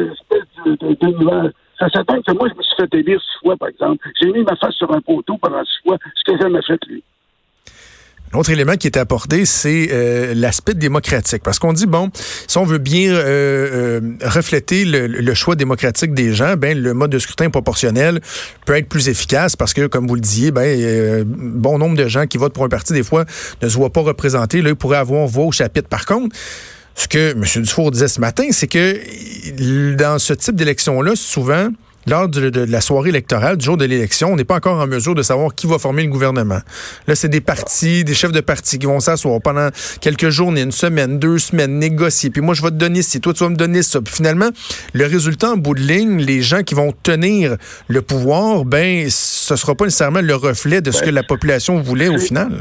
de, 0.69 1.53
Ça 1.79 1.89
s'attend 1.89 2.21
que 2.21 2.31
moi, 2.33 2.47
je 2.49 2.57
me 2.57 2.63
suis 2.63 2.75
fait 2.77 2.97
élire 2.97 3.19
six 3.19 3.39
fois, 3.43 3.57
par 3.57 3.69
exemple. 3.69 4.07
J'ai 4.21 4.31
mis 4.31 4.43
ma 4.43 4.55
face 4.55 4.75
sur 4.75 4.91
un 4.91 5.01
poteau 5.01 5.37
pendant 5.37 5.63
six 5.63 5.83
fois, 5.83 5.97
ce 6.15 6.31
que 6.31 6.39
jamais 6.39 6.61
fait, 6.61 6.79
lui. 6.87 7.03
L'autre 8.33 8.49
élément 8.49 8.75
qui 8.75 8.87
est 8.87 8.97
apporté, 8.97 9.45
c'est 9.45 9.89
euh, 9.91 10.33
l'aspect 10.35 10.73
démocratique. 10.73 11.41
Parce 11.43 11.59
qu'on 11.59 11.73
dit, 11.73 11.85
bon, 11.85 12.11
si 12.47 12.57
on 12.57 12.65
veut 12.65 12.77
bien 12.77 13.13
euh, 13.13 14.01
euh, 14.01 14.01
refléter 14.23 14.83
le, 14.85 15.33
choix 15.33 15.55
démocratique 15.55 16.13
des 16.13 16.33
gens, 16.33 16.55
ben 16.57 16.77
le 16.77 16.93
mode 16.93 17.11
de 17.11 17.19
scrutin 17.19 17.49
proportionnel 17.49 18.19
peut 18.65 18.75
être 18.75 18.89
plus 18.89 19.07
efficace 19.07 19.55
parce 19.55 19.73
que, 19.73 19.87
comme 19.87 20.07
vous 20.07 20.15
le 20.15 20.21
disiez, 20.21 20.51
ben 20.51 21.23
bon 21.25 21.77
nombre 21.77 21.95
de 21.95 22.07
gens 22.07 22.25
qui 22.25 22.37
votent 22.37 22.53
pour 22.53 22.65
un 22.65 22.69
parti, 22.69 22.93
des 22.93 23.03
fois, 23.03 23.25
ne 23.61 23.69
se 23.69 23.75
voient 23.75 23.93
pas 23.93 24.01
représentés. 24.01 24.61
Là, 24.61 24.69
ils 24.69 24.75
pourraient 24.75 24.97
avoir 24.97 25.27
voix 25.27 25.45
au 25.45 25.51
chapitre. 25.51 25.87
Par 25.87 26.05
contre, 26.05 26.35
ce 26.95 27.07
que 27.07 27.31
M. 27.31 27.43
Dufour 27.63 27.91
disait 27.91 28.07
ce 28.07 28.19
matin, 28.19 28.47
c'est 28.51 28.67
que 28.67 29.93
dans 29.95 30.17
ce 30.17 30.33
type 30.33 30.55
d'élection-là, 30.55 31.15
souvent, 31.15 31.69
lors 32.07 32.29
de, 32.29 32.65
la 32.65 32.81
soirée 32.81 33.09
électorale, 33.09 33.57
du 33.57 33.65
jour 33.65 33.77
de 33.77 33.85
l'élection, 33.85 34.29
on 34.33 34.35
n'est 34.35 34.45
pas 34.45 34.55
encore 34.55 34.79
en 34.79 34.87
mesure 34.87 35.13
de 35.13 35.21
savoir 35.21 35.53
qui 35.53 35.67
va 35.67 35.77
former 35.77 36.03
le 36.03 36.09
gouvernement. 36.09 36.59
Là, 37.07 37.15
c'est 37.15 37.29
des 37.29 37.41
partis, 37.41 38.03
des 38.03 38.13
chefs 38.13 38.31
de 38.31 38.41
partis 38.41 38.79
qui 38.79 38.85
vont 38.85 38.99
s'asseoir 38.99 39.41
pendant 39.41 39.69
quelques 40.01 40.29
journées, 40.29 40.61
une 40.61 40.71
semaine, 40.71 41.19
deux 41.19 41.37
semaines, 41.37 41.79
négocier. 41.79 42.29
Puis 42.29 42.41
moi, 42.41 42.53
je 42.53 42.61
vais 42.61 42.69
te 42.69 42.75
donner 42.75 43.01
ci, 43.01 43.19
toi, 43.19 43.33
tu 43.33 43.43
vas 43.43 43.49
me 43.49 43.55
donner 43.55 43.83
ça. 43.83 44.01
Puis 44.01 44.13
finalement, 44.13 44.49
le 44.93 45.05
résultat 45.05 45.51
en 45.51 45.57
bout 45.57 45.73
de 45.73 45.81
ligne, 45.81 46.17
les 46.17 46.41
gens 46.41 46.63
qui 46.63 46.75
vont 46.75 46.93
tenir 47.03 47.57
le 47.87 48.01
pouvoir, 48.01 48.65
ben, 48.65 49.07
ce 49.09 49.55
sera 49.55 49.75
pas 49.75 49.85
nécessairement 49.85 50.21
le 50.21 50.35
reflet 50.35 50.81
de 50.81 50.91
ce 50.91 51.01
que 51.03 51.09
la 51.09 51.23
population 51.23 51.79
voulait 51.81 52.09
au 52.09 52.17
final. 52.17 52.51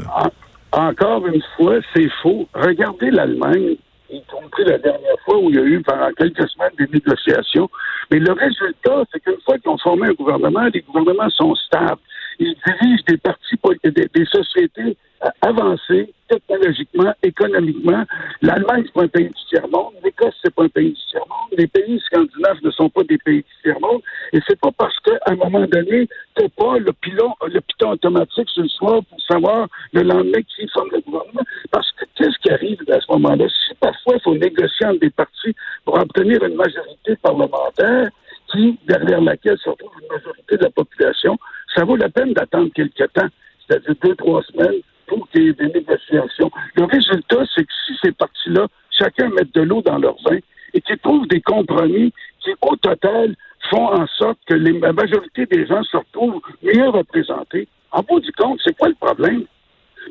Encore 0.73 1.25
une 1.27 1.41
fois, 1.55 1.75
c'est 1.95 2.09
faux. 2.21 2.47
Regardez 2.53 3.09
l'Allemagne 3.09 3.77
y 4.09 4.21
compris 4.23 4.63
la 4.65 4.77
dernière 4.77 5.19
fois 5.25 5.37
où 5.37 5.49
il 5.49 5.55
y 5.55 5.59
a 5.59 5.63
eu 5.63 5.81
pendant 5.81 6.11
quelques 6.13 6.47
semaines 6.49 6.71
des 6.77 6.87
négociations. 6.87 7.69
Mais 8.11 8.19
le 8.19 8.31
résultat, 8.31 9.03
c'est 9.11 9.19
qu'une 9.19 9.41
fois 9.45 9.57
qu'ils 9.57 9.71
ont 9.71 9.77
formé 9.77 10.07
un 10.07 10.13
gouvernement, 10.13 10.67
les 10.73 10.81
gouvernements 10.81 11.29
sont 11.29 11.55
stables. 11.55 12.01
Ils 12.39 12.55
dirigent 12.65 13.03
des 13.07 13.17
partis, 13.17 13.55
des, 13.83 13.91
des 13.91 14.25
sociétés 14.25 14.97
avancées 15.41 16.13
technologiquement, 16.27 17.13
économiquement. 17.23 18.03
L'Allemagne, 18.41 18.83
c'est 18.85 18.93
pas 18.93 19.03
un 19.03 19.07
pays 19.07 19.27
du 19.27 19.45
tiers-monde. 19.49 19.93
L'Écosse, 20.03 20.35
c'est 20.43 20.53
pas 20.53 20.63
un 20.63 20.69
pays 20.69 20.91
du 20.91 21.01
tiers-monde. 21.09 21.49
Les 21.57 21.67
pays 21.67 21.99
scandinaves 22.05 22.57
ne 22.63 22.71
sont 22.71 22.89
pas 22.89 23.03
des 23.03 23.17
pays 23.17 23.37
du 23.37 23.61
tiers-monde. 23.63 24.01
Et 24.33 24.39
c'est 24.47 24.59
pas 24.59 24.71
parce 24.77 24.97
qu'à 24.99 25.17
un 25.25 25.35
moment 25.35 25.65
donné, 25.65 26.07
t'as 26.35 26.49
pas 26.49 26.77
le 26.77 26.91
pilon, 26.93 27.33
le 27.45 27.61
piton 27.61 27.91
automatique 27.91 28.49
ce 28.53 28.67
soir 28.67 29.01
pour 29.09 29.21
savoir 29.21 29.67
le 29.93 30.03
lendemain 30.03 30.41
qui 30.41 30.67
forme 30.67 30.89
le 30.91 30.99
gouvernement. 31.01 31.43
Parce 31.71 31.91
qu'est-ce 32.27 32.39
qui 32.39 32.51
arrive 32.51 32.79
à 32.89 32.99
ce 32.99 33.11
moment-là? 33.13 33.45
Si 33.47 33.75
parfois 33.75 34.15
il 34.15 34.21
faut 34.21 34.35
négocier 34.35 34.85
entre 34.85 34.99
des 34.99 35.09
partis 35.09 35.55
pour 35.85 35.97
obtenir 35.97 36.43
une 36.43 36.55
majorité 36.55 37.15
parlementaire, 37.21 38.09
qui, 38.51 38.77
derrière 38.87 39.21
laquelle 39.21 39.57
se 39.57 39.69
retrouve 39.69 39.91
une 40.01 40.07
majorité 40.07 40.57
de 40.57 40.63
la 40.63 40.69
population, 40.69 41.37
ça 41.75 41.83
vaut 41.83 41.97
la 41.97 42.09
peine 42.09 42.33
d'attendre 42.33 42.71
quelques 42.73 43.11
temps, 43.13 43.27
c'est-à-dire 43.67 43.95
deux, 44.01 44.15
trois 44.15 44.41
semaines, 44.43 44.81
pour 45.05 45.27
qu'il 45.29 45.43
y 45.43 45.49
ait 45.49 45.53
des 45.53 45.67
négociations. 45.67 46.51
Le 46.75 46.85
résultat, 46.85 47.43
c'est 47.53 47.63
que 47.63 47.73
si 47.85 47.93
ces 48.01 48.11
partis-là, 48.13 48.67
chacun 48.91 49.29
met 49.29 49.43
de 49.53 49.61
l'eau 49.61 49.81
dans 49.81 49.97
leur 49.97 50.15
vin 50.23 50.37
et 50.73 50.81
qu'ils 50.81 50.97
trouvent 50.99 51.27
des 51.27 51.41
compromis 51.41 52.13
qui, 52.41 52.51
au 52.61 52.75
total, 52.77 53.35
font 53.69 53.87
en 53.93 54.07
sorte 54.07 54.39
que 54.47 54.53
la 54.53 54.93
majorité 54.93 55.45
des 55.45 55.65
gens 55.65 55.83
se 55.83 55.97
retrouvent 55.97 56.41
mieux 56.63 56.87
représentés, 56.87 57.67
en 57.91 58.01
bout 58.01 58.19
du 58.19 58.31
compte, 58.31 58.59
c'est 58.63 58.77
quoi 58.77 58.89
le 58.89 58.95
problème? 58.95 59.43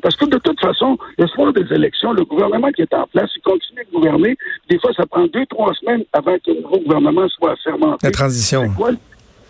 Parce 0.01 0.15
que 0.15 0.25
de 0.25 0.37
toute 0.37 0.59
façon, 0.59 0.97
le 1.17 1.27
soir 1.27 1.53
des 1.53 1.73
élections, 1.73 2.13
le 2.13 2.25
gouvernement 2.25 2.71
qui 2.71 2.81
est 2.81 2.93
en 2.93 3.07
place, 3.07 3.29
il 3.35 3.41
continue 3.41 3.81
de 3.85 3.97
gouverner. 3.97 4.37
Des 4.69 4.79
fois, 4.79 4.91
ça 4.93 5.05
prend 5.05 5.25
deux, 5.27 5.45
trois 5.47 5.73
semaines 5.75 6.03
avant 6.13 6.35
que 6.35 6.51
le 6.51 6.61
nouveau 6.61 6.79
gouvernement 6.79 7.27
soit 7.29 7.53
assermenté. 7.53 8.07
La 8.07 8.11
transition. 8.11 8.69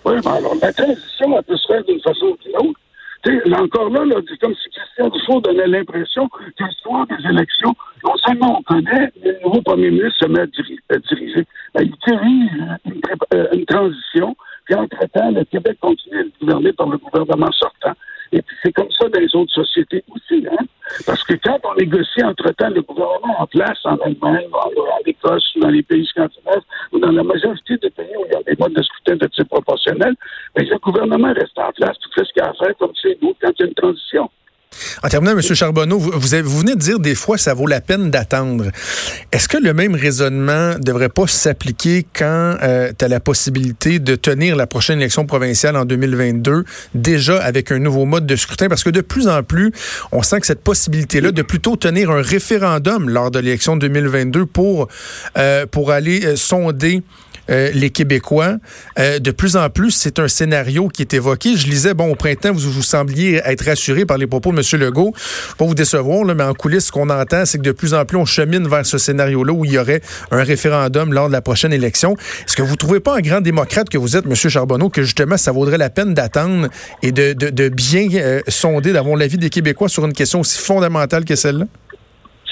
Oui, 0.05 0.13
ben 0.23 0.31
alors 0.31 0.55
la 0.61 0.71
transition, 0.71 1.37
elle 1.37 1.43
peut 1.43 1.57
se 1.57 1.67
faire 1.67 1.83
d'une 1.83 1.99
façon 1.99 2.27
ou 2.27 2.37
d'une 2.37 2.55
autre. 2.55 3.61
encore 3.61 3.89
là, 3.89 4.05
là 4.05 4.15
comme 4.39 4.55
si 4.55 4.69
Christian 4.69 5.09
Dufault 5.09 5.41
donnait 5.41 5.67
l'impression 5.67 6.29
que 6.29 6.63
soir 6.81 7.05
des 7.07 7.29
élections, 7.29 7.75
non 8.05 8.15
seulement 8.25 8.59
on 8.59 8.63
connaît, 8.63 9.11
mais 9.21 9.33
le 9.33 9.39
nouveau 9.43 9.61
premier 9.61 9.89
ministre 9.89 10.17
se 10.21 10.27
met 10.27 10.41
à, 10.41 10.45
diriger. 10.45 11.45
Ben, 11.73 11.83
il 11.83 11.93
dirige 12.07 12.51
une, 12.85 13.01
euh, 13.33 13.47
une 13.53 13.65
transition, 13.65 14.35
puis 14.65 14.75
entre-temps, 14.75 15.31
le 15.31 15.43
Québec 15.45 15.77
continue 15.81 16.17
à 16.17 16.21
être 16.21 16.39
gouverné 16.39 16.73
par 16.73 16.87
le 16.87 16.97
gouvernement 16.97 17.51
sortant. 17.51 17.76
C'est 18.67 18.73
comme 18.73 18.91
ça 18.91 19.07
dans 19.07 19.19
les 19.21 19.33
autres 19.33 19.53
sociétés 19.53 20.03
aussi. 20.13 20.45
Hein? 20.45 20.65
Parce 21.05 21.23
que 21.23 21.35
quand 21.35 21.57
on 21.63 21.73
négocie 21.75 22.21
entre-temps 22.21 22.67
le 22.67 22.81
gouvernement 22.81 23.39
en 23.39 23.47
place 23.47 23.79
en 23.85 23.95
Allemagne, 23.95 24.45
en, 24.51 24.99
Écosse, 25.05 25.53
dans 25.55 25.69
les 25.69 25.83
pays 25.83 26.05
scandinaves, 26.05 26.63
ou 26.91 26.99
dans 26.99 27.13
la 27.13 27.23
majorité 27.23 27.77
des 27.77 27.89
pays 27.89 28.13
où 28.17 28.25
il 28.25 28.33
y 28.33 28.35
a 28.35 28.43
des 28.43 28.57
modes 28.59 28.73
de 28.73 28.83
scrutin 28.83 29.15
de 29.15 29.27
type 29.27 29.47
proportionnel, 29.47 30.15
bien, 30.53 30.65
le 30.69 30.77
gouvernement 30.79 31.31
reste 31.31 31.57
en 31.57 31.71
place, 31.71 31.97
tout 31.99 32.09
fait 32.13 32.25
ce 32.25 32.33
qu'il 32.33 32.41
a 32.41 32.49
à 32.49 32.53
faire 32.55 32.75
comme 32.77 32.91
c'est 33.01 33.17
nous 33.21 33.33
quand 33.41 33.51
il 33.57 33.61
y 33.61 33.63
a 33.63 33.67
une 33.67 33.73
transition. 33.73 34.29
En 35.03 35.09
terminant, 35.09 35.31
M. 35.31 35.41
Charbonneau, 35.41 35.99
vous, 35.99 36.19
venez 36.19 36.75
de 36.75 36.79
dire 36.79 36.99
des 36.99 37.15
fois 37.15 37.37
ça 37.37 37.53
vaut 37.53 37.67
la 37.67 37.81
peine 37.81 38.09
d'attendre. 38.09 38.65
Est-ce 39.31 39.47
que 39.47 39.57
le 39.57 39.73
même 39.73 39.95
raisonnement 39.95 40.73
ne 40.73 40.83
devrait 40.83 41.09
pas 41.09 41.27
s'appliquer 41.27 42.05
quand 42.13 42.57
euh, 42.63 42.91
tu 42.97 43.05
as 43.05 43.07
la 43.07 43.19
possibilité 43.19 43.99
de 43.99 44.15
tenir 44.15 44.55
la 44.55 44.67
prochaine 44.67 44.99
élection 44.99 45.25
provinciale 45.25 45.75
en 45.75 45.85
2022 45.85 46.63
déjà 46.93 47.41
avec 47.41 47.71
un 47.71 47.79
nouveau 47.79 48.05
mode 48.05 48.25
de 48.25 48.35
scrutin? 48.35 48.67
Parce 48.69 48.83
que 48.83 48.89
de 48.89 49.01
plus 49.01 49.27
en 49.27 49.43
plus, 49.43 49.71
on 50.11 50.23
sent 50.23 50.39
que 50.41 50.47
cette 50.47 50.63
possibilité-là 50.63 51.31
de 51.31 51.41
plutôt 51.41 51.75
tenir 51.75 52.11
un 52.11 52.21
référendum 52.21 53.09
lors 53.09 53.31
de 53.31 53.39
l'élection 53.39 53.77
2022 53.77 54.45
pour, 54.45 54.87
euh, 55.37 55.65
pour 55.65 55.91
aller 55.91 56.25
euh, 56.25 56.35
sonder 56.35 57.01
euh, 57.49 57.71
les 57.73 57.89
Québécois. 57.89 58.57
Euh, 58.99 59.19
de 59.19 59.31
plus 59.31 59.55
en 59.55 59.69
plus, 59.69 59.91
c'est 59.91 60.19
un 60.19 60.27
scénario 60.27 60.87
qui 60.87 61.01
est 61.01 61.13
évoqué. 61.13 61.55
Je 61.55 61.67
lisais, 61.67 61.93
bon, 61.93 62.11
au 62.11 62.15
printemps, 62.15 62.53
vous, 62.53 62.71
vous 62.71 62.83
sembliez 62.83 63.41
être 63.45 63.65
rassuré 63.65 64.05
par 64.05 64.17
les 64.17 64.27
propos 64.27 64.51
de 64.51 64.57
M. 64.57 64.81
Legault. 64.81 65.13
Pas 65.57 65.65
vous 65.65 65.75
décevoir, 65.75 66.25
mais 66.25 66.43
en 66.43 66.53
coulisses, 66.53 66.87
ce 66.87 66.91
qu'on 66.91 67.09
entend, 67.09 67.45
c'est 67.45 67.57
que 67.57 67.63
de 67.63 67.71
plus 67.71 67.93
en 67.93 68.05
plus, 68.05 68.17
on 68.17 68.25
chemine 68.25 68.67
vers 68.67 68.85
ce 68.85 68.97
scénario-là 68.97 69.53
où 69.53 69.65
il 69.65 69.71
y 69.71 69.77
aurait 69.77 70.01
un 70.31 70.43
référendum 70.43 71.13
lors 71.13 71.27
de 71.27 71.33
la 71.33 71.41
prochaine 71.41 71.73
élection. 71.73 72.15
Est-ce 72.45 72.55
que 72.55 72.61
vous 72.61 72.71
ne 72.71 72.77
trouvez 72.77 72.99
pas, 72.99 73.17
un 73.17 73.21
grand 73.21 73.41
démocrate 73.41 73.89
que 73.89 73.97
vous 73.97 74.15
êtes, 74.15 74.25
M. 74.25 74.35
Charbonneau, 74.35 74.89
que 74.89 75.03
justement, 75.03 75.37
ça 75.37 75.51
vaudrait 75.51 75.77
la 75.77 75.89
peine 75.89 76.13
d'attendre 76.13 76.67
et 77.03 77.11
de, 77.11 77.33
de, 77.33 77.69
bien 77.69 78.07
euh, 78.13 78.41
sonder, 78.47 78.93
d'avoir 78.93 79.15
l'avis 79.15 79.37
des 79.37 79.49
Québécois 79.49 79.89
sur 79.89 80.05
une 80.05 80.13
question 80.13 80.41
aussi 80.41 80.59
fondamentale 80.59 81.25
que 81.25 81.35
celle-là? 81.35 81.65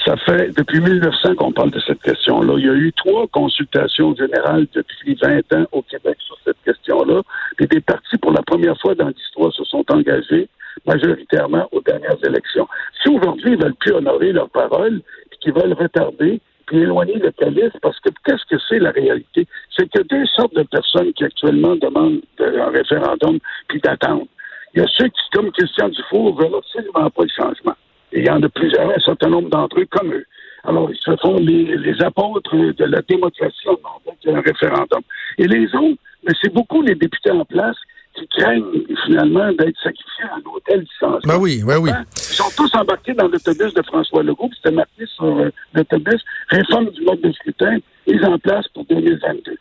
Ça 0.06 0.16
fait 0.18 0.56
depuis 0.56 0.78
1900 0.78 1.34
qu'on 1.34 1.50
parle 1.50 1.72
de 1.72 1.80
cette 1.80 2.00
question-là. 2.00 2.54
Il 2.58 2.64
y 2.64 2.68
a 2.68 2.74
eu 2.74 2.92
trois 2.92 3.26
consultations 3.26 4.14
générales 4.14 4.68
depuis 4.72 5.18
20 5.20 5.52
ans 5.52 5.66
au 5.72 5.82
Québec 5.82 6.16
sur 6.20 6.38
cette 6.44 6.62
question-là. 6.64 7.22
Et 7.58 7.66
des 7.66 7.80
partis, 7.80 8.16
pour 8.18 8.30
la 8.30 8.42
première 8.42 8.80
fois 8.80 8.94
dans 8.94 9.08
l'histoire, 9.08 9.52
se 9.52 9.64
sont 9.64 9.84
engagés 9.90 10.48
majoritairement 10.86 11.68
aux 11.72 11.80
dernières 11.80 12.24
élections. 12.24 12.68
Si 13.02 13.08
aujourd'hui 13.08 13.54
ils 13.54 13.60
veulent 13.60 13.74
plus 13.74 13.94
honorer 13.94 14.30
leurs 14.30 14.50
paroles, 14.50 15.00
puis 15.30 15.38
qu'ils 15.40 15.54
veulent 15.54 15.72
retarder, 15.72 16.40
puis 16.66 16.78
éloigner 16.78 17.14
le 17.14 17.32
calice, 17.32 17.72
parce 17.82 17.98
que 17.98 18.10
qu'est-ce 18.24 18.44
que 18.48 18.62
c'est 18.68 18.78
la 18.78 18.92
réalité? 18.92 19.48
C'est 19.76 19.90
que 19.90 20.02
deux 20.02 20.26
sortes 20.26 20.54
de 20.54 20.62
personnes 20.62 21.12
qui 21.14 21.24
actuellement 21.24 21.74
demandent 21.74 22.20
un 22.38 22.70
référendum 22.70 23.40
puis 23.66 23.80
d'attendre. 23.80 24.26
Il 24.72 24.82
y 24.82 24.84
a 24.84 24.86
ceux 24.86 25.08
qui, 25.08 25.22
comme 25.32 25.50
Christian 25.50 25.88
Dufour, 25.88 26.36
veulent 26.36 26.54
absolument 26.54 27.10
pas 27.10 27.22
le 27.24 27.28
changement 27.28 27.74
il 28.16 28.26
y 28.26 28.30
en 28.30 28.42
a 28.42 28.48
plusieurs, 28.48 28.90
un 28.90 29.00
certain 29.00 29.28
nombre 29.28 29.50
d'entre 29.50 29.80
eux 29.80 29.86
comme 29.90 30.12
eux. 30.12 30.24
Alors, 30.64 30.90
ils 30.90 30.98
se 30.98 31.16
font 31.22 31.36
les, 31.38 32.02
apôtres 32.02 32.56
de 32.56 32.84
la 32.84 33.00
démocratie 33.02 33.68
en 33.68 34.34
un 34.34 34.40
référendum. 34.40 35.00
Et 35.38 35.46
les 35.46 35.66
autres, 35.74 36.00
mais 36.24 36.32
c'est 36.42 36.52
beaucoup 36.52 36.82
les 36.82 36.94
députés 36.94 37.30
en 37.30 37.44
place 37.44 37.76
qui 38.14 38.26
craignent 38.28 38.64
finalement 39.04 39.52
d'être 39.52 39.78
sacrifiés 39.82 40.24
à 40.24 40.38
l'hôtel 40.44 40.80
du 40.80 40.90
changement. 40.98 41.20
Ben 41.24 41.38
oui, 41.38 41.62
ben 41.64 41.78
oui. 41.78 41.90
Ils 42.16 42.34
sont 42.34 42.50
tous 42.56 42.74
embarqués 42.74 43.14
dans 43.14 43.28
l'autobus 43.28 43.74
de 43.74 43.82
François 43.82 44.22
Legault, 44.22 44.50
c'était 44.56 44.74
marqué 44.74 45.04
sur 45.14 45.24
euh, 45.24 45.50
l'autobus 45.74 46.22
réforme 46.48 46.90
du 46.90 47.02
mode 47.02 47.20
de 47.20 47.30
scrutin, 47.32 47.78
mise 48.06 48.24
en 48.24 48.38
place 48.38 48.66
pour 48.68 48.84
2022. 48.86 49.56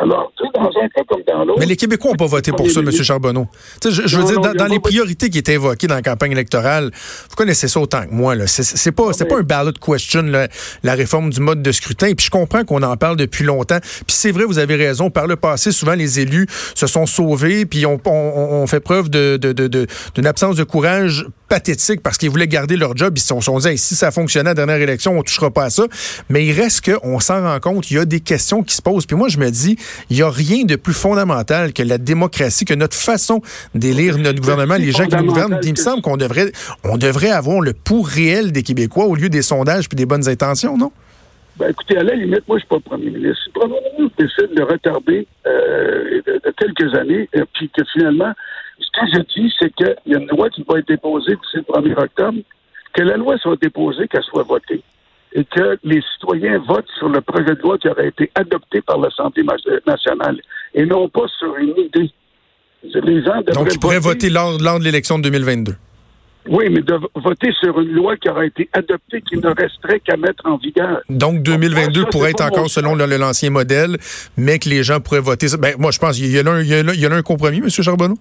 Alors, 0.00 0.32
tu 0.36 0.44
sais, 0.44 0.50
dans 0.54 0.68
un 0.68 0.88
cas 0.88 1.02
comme 1.08 1.22
dans 1.26 1.44
l'autre. 1.44 1.58
Mais 1.58 1.66
les 1.66 1.76
Québécois 1.76 2.12
n'ont 2.12 2.16
pas 2.16 2.26
voté 2.26 2.52
pour 2.52 2.70
ça, 2.70 2.80
M. 2.80 2.90
Charbonneau. 2.92 3.48
je, 3.84 3.90
je 3.90 4.16
veux 4.16 4.24
dire, 4.24 4.40
dans, 4.40 4.66
les 4.66 4.78
priorités 4.78 5.28
qui 5.28 5.38
étaient 5.38 5.54
évoquées 5.54 5.88
dans 5.88 5.96
la 5.96 6.02
campagne 6.02 6.32
électorale, 6.32 6.90
vous 7.28 7.36
connaissez 7.36 7.66
ça 7.66 7.80
autant 7.80 8.02
que 8.06 8.12
moi. 8.12 8.34
C'est 8.46 8.92
pas, 8.92 9.12
c'est 9.12 9.24
pas 9.24 9.38
un 9.38 9.42
ballot 9.42 9.72
question, 9.72 10.22
la 10.22 10.94
réforme 10.94 11.30
du 11.30 11.40
mode 11.40 11.62
de 11.62 11.72
scrutin. 11.72 12.12
Puis 12.16 12.26
je 12.26 12.30
comprends 12.30 12.64
qu'on 12.64 12.82
en 12.82 12.96
parle 12.96 13.16
depuis 13.16 13.44
longtemps. 13.44 13.80
Puis 13.80 14.16
c'est 14.16 14.30
vrai, 14.30 14.44
vous 14.44 14.58
avez 14.58 14.76
raison. 14.76 15.10
Par 15.10 15.26
le 15.26 15.36
passé, 15.36 15.72
souvent, 15.72 15.94
les 15.94 16.20
élus 16.20 16.46
se 16.74 16.86
sont 16.86 17.06
sauvés, 17.06 17.66
puis 17.66 17.84
on, 17.86 18.00
on, 18.04 18.66
fait 18.66 18.80
preuve 18.80 19.10
d'une 19.10 19.36
de, 19.36 19.52
de, 19.52 19.66
de, 19.66 20.26
absence 20.26 20.56
de 20.56 20.64
courage 20.64 21.26
pathétique 21.48 22.02
parce 22.02 22.18
qu'ils 22.18 22.30
voulaient 22.30 22.48
garder 22.48 22.76
leur 22.76 22.96
job. 22.96 23.14
Ils 23.16 23.20
se 23.20 23.40
sont, 23.40 23.58
dit, 23.58 23.78
si 23.78 23.94
ça 23.94 24.10
fonctionnait 24.10 24.50
à 24.50 24.54
la 24.54 24.54
dernière 24.54 24.80
élection, 24.80 25.18
on 25.18 25.22
touchera 25.22 25.50
pas 25.50 25.64
à 25.64 25.70
ça. 25.70 25.84
Mais 26.28 26.46
il 26.46 26.52
reste 26.52 26.90
qu'on 26.90 27.20
s'en 27.20 27.42
rend 27.42 27.58
compte, 27.60 27.90
il 27.90 27.94
y 27.94 27.98
a 27.98 28.04
des 28.04 28.20
questions 28.20 28.62
qui 28.62 28.74
se 28.74 28.82
posent. 28.82 29.06
Puis 29.06 29.16
moi, 29.16 29.28
je 29.28 29.38
me 29.38 29.50
dis, 29.50 29.76
il 30.10 30.16
n'y 30.16 30.22
a 30.22 30.30
rien 30.30 30.64
de 30.64 30.76
plus 30.76 30.94
fondamental 30.94 31.72
que 31.72 31.82
la 31.82 31.98
démocratie, 31.98 32.64
que 32.64 32.74
notre 32.74 32.96
façon 32.96 33.40
d'élire 33.74 34.18
notre 34.18 34.40
gouvernement, 34.40 34.76
les 34.76 34.92
gens 34.92 35.06
qui 35.06 35.16
nous 35.16 35.26
gouvernent. 35.26 35.58
Il 35.62 35.70
me 35.70 35.76
semble 35.76 36.02
qu'on 36.02 36.16
devrait, 36.16 36.52
on 36.84 36.96
devrait 36.96 37.30
avoir 37.30 37.60
le 37.60 37.72
pouls 37.72 38.02
réel 38.02 38.52
des 38.52 38.62
Québécois 38.62 39.06
au 39.06 39.14
lieu 39.14 39.28
des 39.28 39.42
sondages 39.42 39.88
puis 39.88 39.96
des 39.96 40.06
bonnes 40.06 40.28
intentions, 40.28 40.76
non? 40.76 40.92
Ben, 41.58 41.70
écoutez, 41.70 41.96
à 41.98 42.04
la 42.04 42.14
limite, 42.14 42.46
moi, 42.46 42.56
je 42.58 42.58
ne 42.58 42.58
suis 42.58 42.68
pas 42.68 42.76
le 42.76 42.82
premier 42.82 43.10
ministre. 43.10 43.42
Si 43.42 43.50
le 43.52 43.60
premier 43.60 43.80
ministre 43.96 44.16
décide 44.16 44.54
de 44.54 44.62
retarder 44.62 45.26
euh, 45.46 46.20
de, 46.24 46.54
quelques 46.56 46.94
années, 46.94 47.28
et 47.32 47.42
puis 47.52 47.68
que 47.76 47.82
finalement, 47.92 48.32
ce 48.78 48.86
que 48.92 49.06
je 49.12 49.40
dis, 49.40 49.54
c'est 49.58 49.72
qu'il 49.74 49.96
y 50.06 50.14
a 50.14 50.18
une 50.18 50.28
loi 50.28 50.48
qui 50.50 50.64
va 50.68 50.78
être 50.78 50.88
déposée 50.88 51.36
d'ici 51.36 51.56
le 51.56 51.62
1er 51.62 52.02
octobre, 52.02 52.38
que 52.92 53.02
la 53.02 53.16
loi 53.16 53.36
soit 53.38 53.60
déposée, 53.60 54.08
qu'elle 54.08 54.22
soit 54.22 54.44
votée 54.44 54.82
et 55.34 55.44
que 55.44 55.78
les 55.84 56.02
citoyens 56.14 56.58
votent 56.66 56.88
sur 56.98 57.08
le 57.08 57.20
projet 57.20 57.54
de 57.54 57.60
loi 57.62 57.78
qui 57.78 57.88
aurait 57.88 58.08
été 58.08 58.30
adopté 58.34 58.80
par 58.80 58.98
l'Assemblée 58.98 59.44
nationale 59.86 60.40
et 60.74 60.86
non 60.86 61.08
pas 61.08 61.26
sur 61.38 61.56
une 61.56 61.74
idée. 61.78 62.10
Les 62.82 63.22
gens 63.24 63.42
Donc, 63.54 63.68
ils 63.72 63.78
pourraient 63.78 63.98
voter, 63.98 64.30
lors, 64.30 64.56
de 64.56 64.84
l'élection 64.84 65.18
de 65.18 65.24
2022. 65.24 65.74
Oui, 66.48 66.66
mais 66.70 66.80
de 66.80 66.98
voter 67.16 67.52
sur 67.60 67.78
une 67.80 67.90
loi 67.90 68.16
qui 68.16 68.30
aurait 68.30 68.46
été 68.46 68.70
adoptée 68.72 69.20
qui 69.20 69.36
ne 69.36 69.48
resterait 69.48 70.00
qu'à 70.00 70.16
mettre 70.16 70.46
en 70.46 70.56
vigueur. 70.56 71.02
Donc 71.10 71.42
2022 71.42 72.06
pourrait 72.06 72.30
être 72.30 72.44
encore 72.44 72.70
selon 72.70 72.94
l'ancien 72.94 73.50
modèle, 73.50 73.98
mais 74.36 74.58
que 74.58 74.68
les 74.68 74.82
gens 74.82 75.00
pourraient 75.00 75.20
voter. 75.20 75.48
Ben, 75.58 75.74
moi, 75.78 75.90
je 75.90 75.98
pense 75.98 76.16
qu'il 76.16 76.30
y, 76.30 76.38
a 76.38 76.50
un, 76.50 76.62
il 76.62 77.00
y 77.00 77.06
a 77.06 77.12
un 77.12 77.22
compromis, 77.22 77.58
M. 77.58 77.68
Charbonneau? 77.68 78.16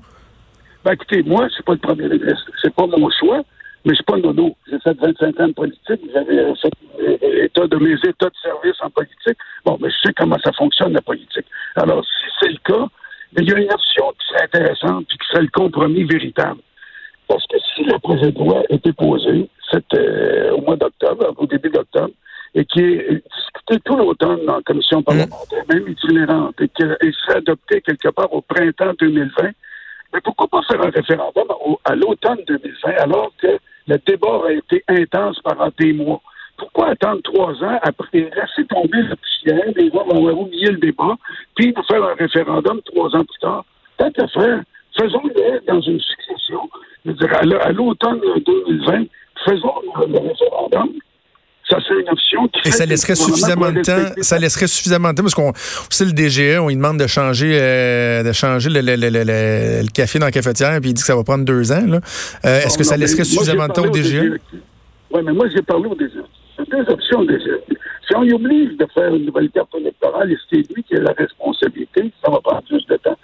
Ben, 0.87 0.93
écoutez, 0.93 1.21
moi, 1.23 1.49
c'est 1.53 1.65
pas 1.65 1.73
le 1.73 1.79
premier 1.79 2.07
ministre. 2.07 2.49
C'est 2.61 2.73
pas 2.73 2.87
mon 2.87 3.09
choix. 3.09 3.41
Mais 3.83 3.91
je 3.91 3.95
suis 3.95 4.05
pas 4.05 4.15
nono. 4.15 4.55
J'ai 4.71 4.79
fait 4.79 4.97
25 4.97 5.39
ans 5.41 5.47
de 5.49 5.53
politique. 5.53 5.99
J'avais 6.13 6.55
fait 6.55 7.43
état 7.43 7.67
de 7.67 7.75
mes 7.75 7.95
états 7.95 8.29
de 8.29 8.35
service 8.41 8.75
en 8.79 8.89
politique. 8.91 9.37
Bon, 9.65 9.77
mais 9.81 9.89
je 9.89 9.95
sais 10.05 10.13
comment 10.15 10.37
ça 10.41 10.53
fonctionne, 10.53 10.93
la 10.93 11.01
politique. 11.01 11.45
Alors, 11.75 12.05
si 12.05 12.29
c'est 12.39 12.51
le 12.51 12.59
cas, 12.63 12.87
il 13.37 13.49
y 13.49 13.53
a 13.53 13.57
une 13.57 13.69
option 13.69 14.13
qui 14.17 14.27
serait 14.29 14.45
intéressante 14.45 15.07
et 15.13 15.17
qui 15.17 15.27
serait 15.29 15.41
le 15.41 15.49
compromis 15.49 16.05
véritable. 16.05 16.61
Parce 17.27 17.45
que 17.47 17.57
si 17.75 17.83
le 17.83 17.99
projet 17.99 18.31
de 18.31 18.39
loi 18.39 18.63
est 18.69 18.81
déposé 18.81 19.49
euh, 19.93 20.51
au 20.51 20.61
mois 20.61 20.77
d'octobre, 20.77 21.33
au 21.35 21.45
début 21.47 21.69
d'octobre, 21.69 22.13
et 22.55 22.63
qui 22.63 22.79
est 22.79 23.21
discuté 23.35 23.81
tout 23.83 23.97
l'automne 23.97 24.39
la 24.45 24.61
commission 24.65 25.03
parlementaire, 25.03 25.65
même 25.67 25.85
itinérante, 25.89 26.55
et 26.61 26.69
qui 26.69 26.83
serait 26.83 27.39
adopté 27.39 27.81
quelque 27.81 28.07
part 28.07 28.31
au 28.31 28.39
printemps 28.39 28.93
2020, 28.97 29.51
mais 30.17 30.21
pourquoi 30.21 30.47
pas 30.47 30.63
faire 30.63 30.81
un 30.81 30.89
référendum 30.89 31.47
à 31.85 31.95
l'automne 31.95 32.39
2020 32.47 32.89
alors 32.97 33.31
que 33.37 33.59
le 33.87 33.97
débat 34.07 34.41
a 34.47 34.51
été 34.51 34.83
intense 34.87 35.39
pendant 35.43 35.69
des 35.77 35.93
mois? 35.93 36.21
Pourquoi 36.57 36.89
attendre 36.89 37.21
trois 37.21 37.53
ans 37.63 37.77
après? 37.83 38.31
Laisser 38.35 38.65
tomber 38.67 39.03
le 39.03 39.15
poussière, 39.15 39.71
les 39.75 39.91
gens 39.91 40.05
vont 40.05 40.41
oublier 40.41 40.71
le 40.71 40.77
débat, 40.77 41.15
puis 41.55 41.71
pour 41.71 41.85
faire 41.85 42.03
un 42.03 42.15
référendum 42.15 42.81
trois 42.81 43.15
ans 43.15 43.23
plus 43.23 43.39
tard? 43.39 43.63
Tant 43.99 44.09
qu'à 44.09 44.27
faire, 44.29 44.61
faisons-le 44.99 45.61
dans 45.67 45.81
une 45.81 45.99
succession. 45.99 46.67
Dire, 47.05 47.61
à 47.61 47.71
l'automne 47.71 48.19
2020, 48.43 49.03
faisons 49.45 49.73
le 50.07 50.17
référendum 50.17 50.93
ça 51.69 51.79
serait 51.81 52.01
une 52.01 52.09
option 52.09 52.49
Et 52.65 52.71
ça 52.71 52.85
laisserait 52.85 53.15
suffisamment 53.15 53.71
de 53.71 53.81
temps. 53.81 54.13
Ça 54.21 54.37
laisserait 54.39 54.67
suffisamment 54.67 55.09
de 55.11 55.15
temps 55.15 55.23
parce 55.23 55.35
qu'on 55.35 55.51
aussi 55.51 56.05
le 56.05 56.11
DGE, 56.11 56.59
on 56.59 56.69
lui 56.69 56.75
demande 56.75 56.99
de 56.99 57.07
changer 57.07 57.57
euh, 57.59 58.23
de 58.23 58.31
changer 58.31 58.69
le, 58.69 58.81
le, 58.81 58.95
le, 58.95 59.09
le, 59.09 59.87
café 59.93 60.19
dans 60.19 60.25
la 60.27 60.31
cafetière, 60.31 60.79
puis 60.79 60.91
il 60.91 60.93
dit 60.93 61.01
que 61.01 61.07
ça 61.07 61.15
va 61.15 61.23
prendre 61.23 61.43
deux 61.45 61.71
ans. 61.71 61.83
Euh, 62.45 62.61
Est-ce 62.61 62.77
que 62.77 62.83
ça 62.83 62.95
laisserait 62.95 63.25
suffisamment 63.25 63.67
de 63.67 63.73
temps 63.73 63.85
au 63.85 63.91
DGE? 63.91 64.39
Oui, 65.11 65.21
mais 65.23 65.33
moi 65.33 65.47
j'ai 65.53 65.61
parlé 65.61 65.87
au 65.87 65.95
DGE. 65.95 66.23
C'est 66.57 66.69
deux 66.69 66.85
options 66.89 67.19
au 67.19 67.25
DGE. 67.25 67.59
Si 68.07 68.15
on 68.15 68.21
lui 68.21 68.33
oblige 68.33 68.77
de 68.77 68.87
faire 68.93 69.13
une 69.13 69.25
nouvelle 69.25 69.49
carte 69.49 69.73
électorale, 69.75 70.31
et 70.31 70.37
c'est 70.49 70.73
lui 70.73 70.83
qui 70.83 70.95
a 70.95 71.01
la 71.01 71.11
responsabilité, 71.11 72.11
ça 72.23 72.31
va 72.31 72.39
prendre 72.39 72.63
plus 72.63 72.85
de 72.87 72.95
temps? 72.95 73.16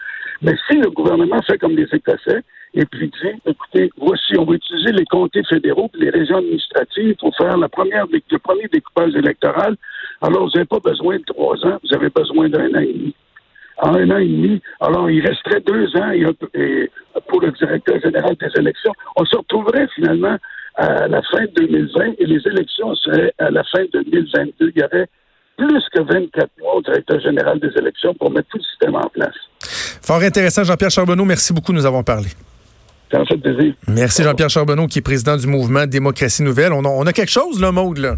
Mais 0.43 0.55
si 0.69 0.77
le 0.77 0.89
gouvernement 0.89 1.41
fait 1.41 1.57
comme 1.57 1.75
les 1.75 1.87
Écossais, 1.91 2.41
et 2.75 2.85
puis 2.85 3.07
dit, 3.07 3.29
écoutez, 3.45 3.91
voici, 3.97 4.33
on 4.37 4.45
va 4.45 4.55
utiliser 4.55 4.91
les 4.91 5.05
comtés 5.05 5.43
fédéraux 5.43 5.89
et 5.95 6.05
les 6.05 6.09
régions 6.09 6.37
administratives 6.37 7.15
pour 7.15 7.35
faire 7.37 7.55
la 7.57 7.69
première, 7.69 8.05
le 8.11 8.39
premier 8.39 8.67
découpage 8.67 9.15
électoral. 9.15 9.75
Alors, 10.21 10.45
vous 10.45 10.51
n'avez 10.55 10.65
pas 10.65 10.79
besoin 10.79 11.17
de 11.17 11.23
trois 11.23 11.55
ans, 11.65 11.77
vous 11.83 11.95
avez 11.95 12.09
besoin 12.09 12.49
d'un 12.49 12.73
an 12.73 12.79
et 12.79 12.93
demi. 12.93 13.15
en 13.77 13.95
un 13.95 14.09
an 14.09 14.17
et 14.17 14.27
demi. 14.27 14.61
Alors, 14.79 15.09
il 15.09 15.25
resterait 15.25 15.61
deux 15.61 15.95
ans 15.97 16.11
pour 17.27 17.41
le 17.41 17.51
directeur 17.51 18.01
général 18.01 18.35
des 18.35 18.59
élections. 18.59 18.93
On 19.15 19.25
se 19.25 19.37
retrouverait 19.37 19.87
finalement 19.95 20.37
à 20.75 21.07
la 21.07 21.21
fin 21.21 21.43
de 21.43 21.51
2020 21.55 22.13
et 22.17 22.25
les 22.25 22.47
élections 22.47 22.95
seraient 22.95 23.33
à 23.37 23.51
la 23.51 23.63
fin 23.65 23.83
de 23.93 24.01
2022. 24.01 24.71
Il 24.75 24.81
y 24.81 24.83
aurait 24.83 25.07
plus 25.57 25.83
que 25.93 26.01
24 26.01 26.49
mois 26.59 26.75
au 26.75 26.81
directeur 26.81 27.19
général 27.19 27.59
des 27.59 27.69
élections 27.77 28.13
pour 28.15 28.31
mettre 28.31 28.47
tout 28.49 28.57
le 28.57 28.63
système 28.63 28.95
en 28.95 29.09
place. 29.09 29.35
Fort 30.01 30.21
intéressant, 30.21 30.63
Jean-Pierre 30.63 30.91
Charbonneau. 30.91 31.25
Merci 31.25 31.53
beaucoup, 31.53 31.73
nous 31.73 31.85
avons 31.85 32.03
parlé. 32.03 32.29
Ça 33.11 33.23
fait 33.25 33.37
plaisir. 33.37 33.73
Merci 33.87 34.23
Jean-Pierre 34.23 34.49
Charbonneau, 34.49 34.87
qui 34.87 34.99
est 34.99 35.03
président 35.03 35.37
du 35.37 35.45
mouvement 35.45 35.85
Démocratie 35.85 36.41
Nouvelle. 36.41 36.73
On 36.73 36.83
a, 36.83 36.87
on 36.87 37.05
a 37.05 37.13
quelque 37.13 37.31
chose, 37.31 37.61
là, 37.61 37.71
Maude, 37.71 37.99
là. 37.99 38.17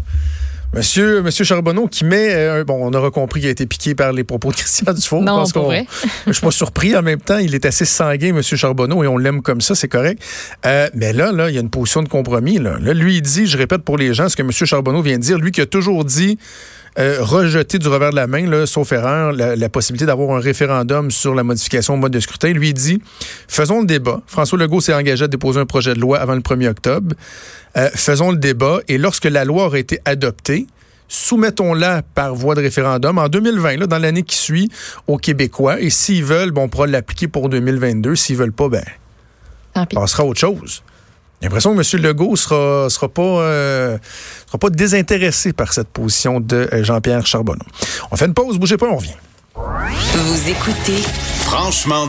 Monsieur, 0.74 1.22
Monsieur 1.22 1.44
Charbonneau 1.44 1.86
qui 1.86 2.04
met, 2.04 2.34
euh, 2.34 2.64
bon, 2.64 2.78
on 2.80 2.92
aura 2.92 3.10
compris 3.10 3.40
qu'il 3.40 3.48
a 3.48 3.52
été 3.52 3.66
piqué 3.66 3.94
par 3.94 4.12
les 4.12 4.24
propos 4.24 4.50
de 4.50 4.56
Christian 4.56 4.92
Dufour. 4.92 5.22
Non, 5.22 5.44
je 5.44 5.52
pense 5.52 5.72
je 6.26 6.32
suis 6.32 6.42
pas 6.42 6.50
surpris 6.50 6.96
en 6.96 7.02
même 7.02 7.20
temps. 7.20 7.38
Il 7.38 7.54
est 7.54 7.64
assez 7.64 7.84
sanguin, 7.84 8.32
Monsieur 8.32 8.56
Charbonneau, 8.56 9.04
et 9.04 9.06
on 9.06 9.16
l'aime 9.16 9.42
comme 9.42 9.60
ça, 9.60 9.74
c'est 9.74 9.88
correct. 9.88 10.22
Euh, 10.66 10.88
mais 10.94 11.12
là, 11.12 11.32
là, 11.32 11.50
il 11.50 11.54
y 11.54 11.58
a 11.58 11.60
une 11.60 11.70
position 11.70 12.02
de 12.02 12.08
compromis. 12.08 12.58
Là. 12.58 12.78
là, 12.80 12.94
lui, 12.94 13.16
il 13.16 13.22
dit, 13.22 13.46
je 13.46 13.56
répète 13.56 13.82
pour 13.82 13.96
les 13.96 14.12
gens 14.12 14.28
ce 14.28 14.36
que 14.36 14.42
Monsieur 14.42 14.66
Charbonneau 14.66 15.02
vient 15.02 15.16
de 15.16 15.22
dire, 15.22 15.38
lui 15.38 15.52
qui 15.52 15.60
a 15.60 15.66
toujours 15.66 16.04
dit 16.04 16.38
euh, 16.98 17.18
rejeter 17.20 17.78
du 17.78 17.88
revers 17.88 18.10
de 18.10 18.16
la 18.16 18.26
main, 18.26 18.46
là, 18.46 18.66
sauf 18.66 18.92
erreur, 18.92 19.32
la, 19.32 19.68
possibilité 19.68 20.06
d'avoir 20.06 20.36
un 20.36 20.40
référendum 20.40 21.10
sur 21.10 21.34
la 21.34 21.42
modification 21.42 21.94
au 21.94 21.96
mode 21.98 22.12
de 22.12 22.20
scrutin. 22.20 22.52
Lui 22.52 22.72
dit, 22.72 23.02
faisons 23.48 23.80
le 23.80 23.86
débat. 23.86 24.22
François 24.26 24.58
Legault 24.58 24.80
s'est 24.80 24.94
engagé 24.94 25.24
à 25.24 25.28
déposer 25.28 25.60
un 25.60 25.66
projet 25.66 25.94
de 25.94 26.00
loi 26.00 26.18
avant 26.18 26.34
le 26.34 26.40
1er 26.40 26.68
octobre. 26.68 27.14
Euh, 27.76 27.90
faisons 27.94 28.30
le 28.30 28.38
débat 28.38 28.78
et 28.88 28.96
lorsque 28.96 29.26
la 29.26 29.44
loi 29.44 29.66
aura 29.66 29.78
été 29.78 29.98
adoptée, 30.06 30.66
soumettons-la 31.08 32.02
par 32.02 32.34
voie 32.34 32.54
de 32.54 32.62
référendum 32.62 33.18
en 33.18 33.28
2020, 33.28 33.76
là, 33.76 33.86
dans 33.86 33.98
l'année 33.98 34.22
qui 34.22 34.36
suit, 34.36 34.70
aux 35.06 35.18
Québécois. 35.18 35.80
Et 35.80 35.90
s'ils 35.90 36.24
veulent, 36.24 36.50
bon, 36.50 36.62
on 36.62 36.68
pourra 36.68 36.86
l'appliquer 36.86 37.28
pour 37.28 37.48
2022. 37.50 38.16
S'ils 38.16 38.36
veulent 38.36 38.52
pas, 38.52 38.68
ben, 38.68 38.84
on 39.74 39.84
passera 39.84 40.22
à 40.22 40.26
autre 40.26 40.40
chose. 40.40 40.82
J'ai 41.46 41.50
l'impression 41.50 41.76
que 41.76 41.96
M. 41.96 42.02
Legault 42.02 42.34
sera, 42.34 42.90
sera 42.90 43.08
pas, 43.08 43.22
euh, 43.22 43.98
sera 44.46 44.58
pas 44.58 44.68
désintéressé 44.68 45.52
par 45.52 45.72
cette 45.72 45.86
position 45.86 46.40
de 46.40 46.68
euh, 46.72 46.82
Jean-Pierre 46.82 47.24
Charbonneau. 47.24 47.62
On 48.10 48.16
fait 48.16 48.26
une 48.26 48.34
pause, 48.34 48.58
bougez 48.58 48.76
pas, 48.76 48.86
on 48.86 48.96
revient. 48.96 49.14
Vous 49.54 50.48
écoutez 50.48 51.00
Franchement 51.44 52.04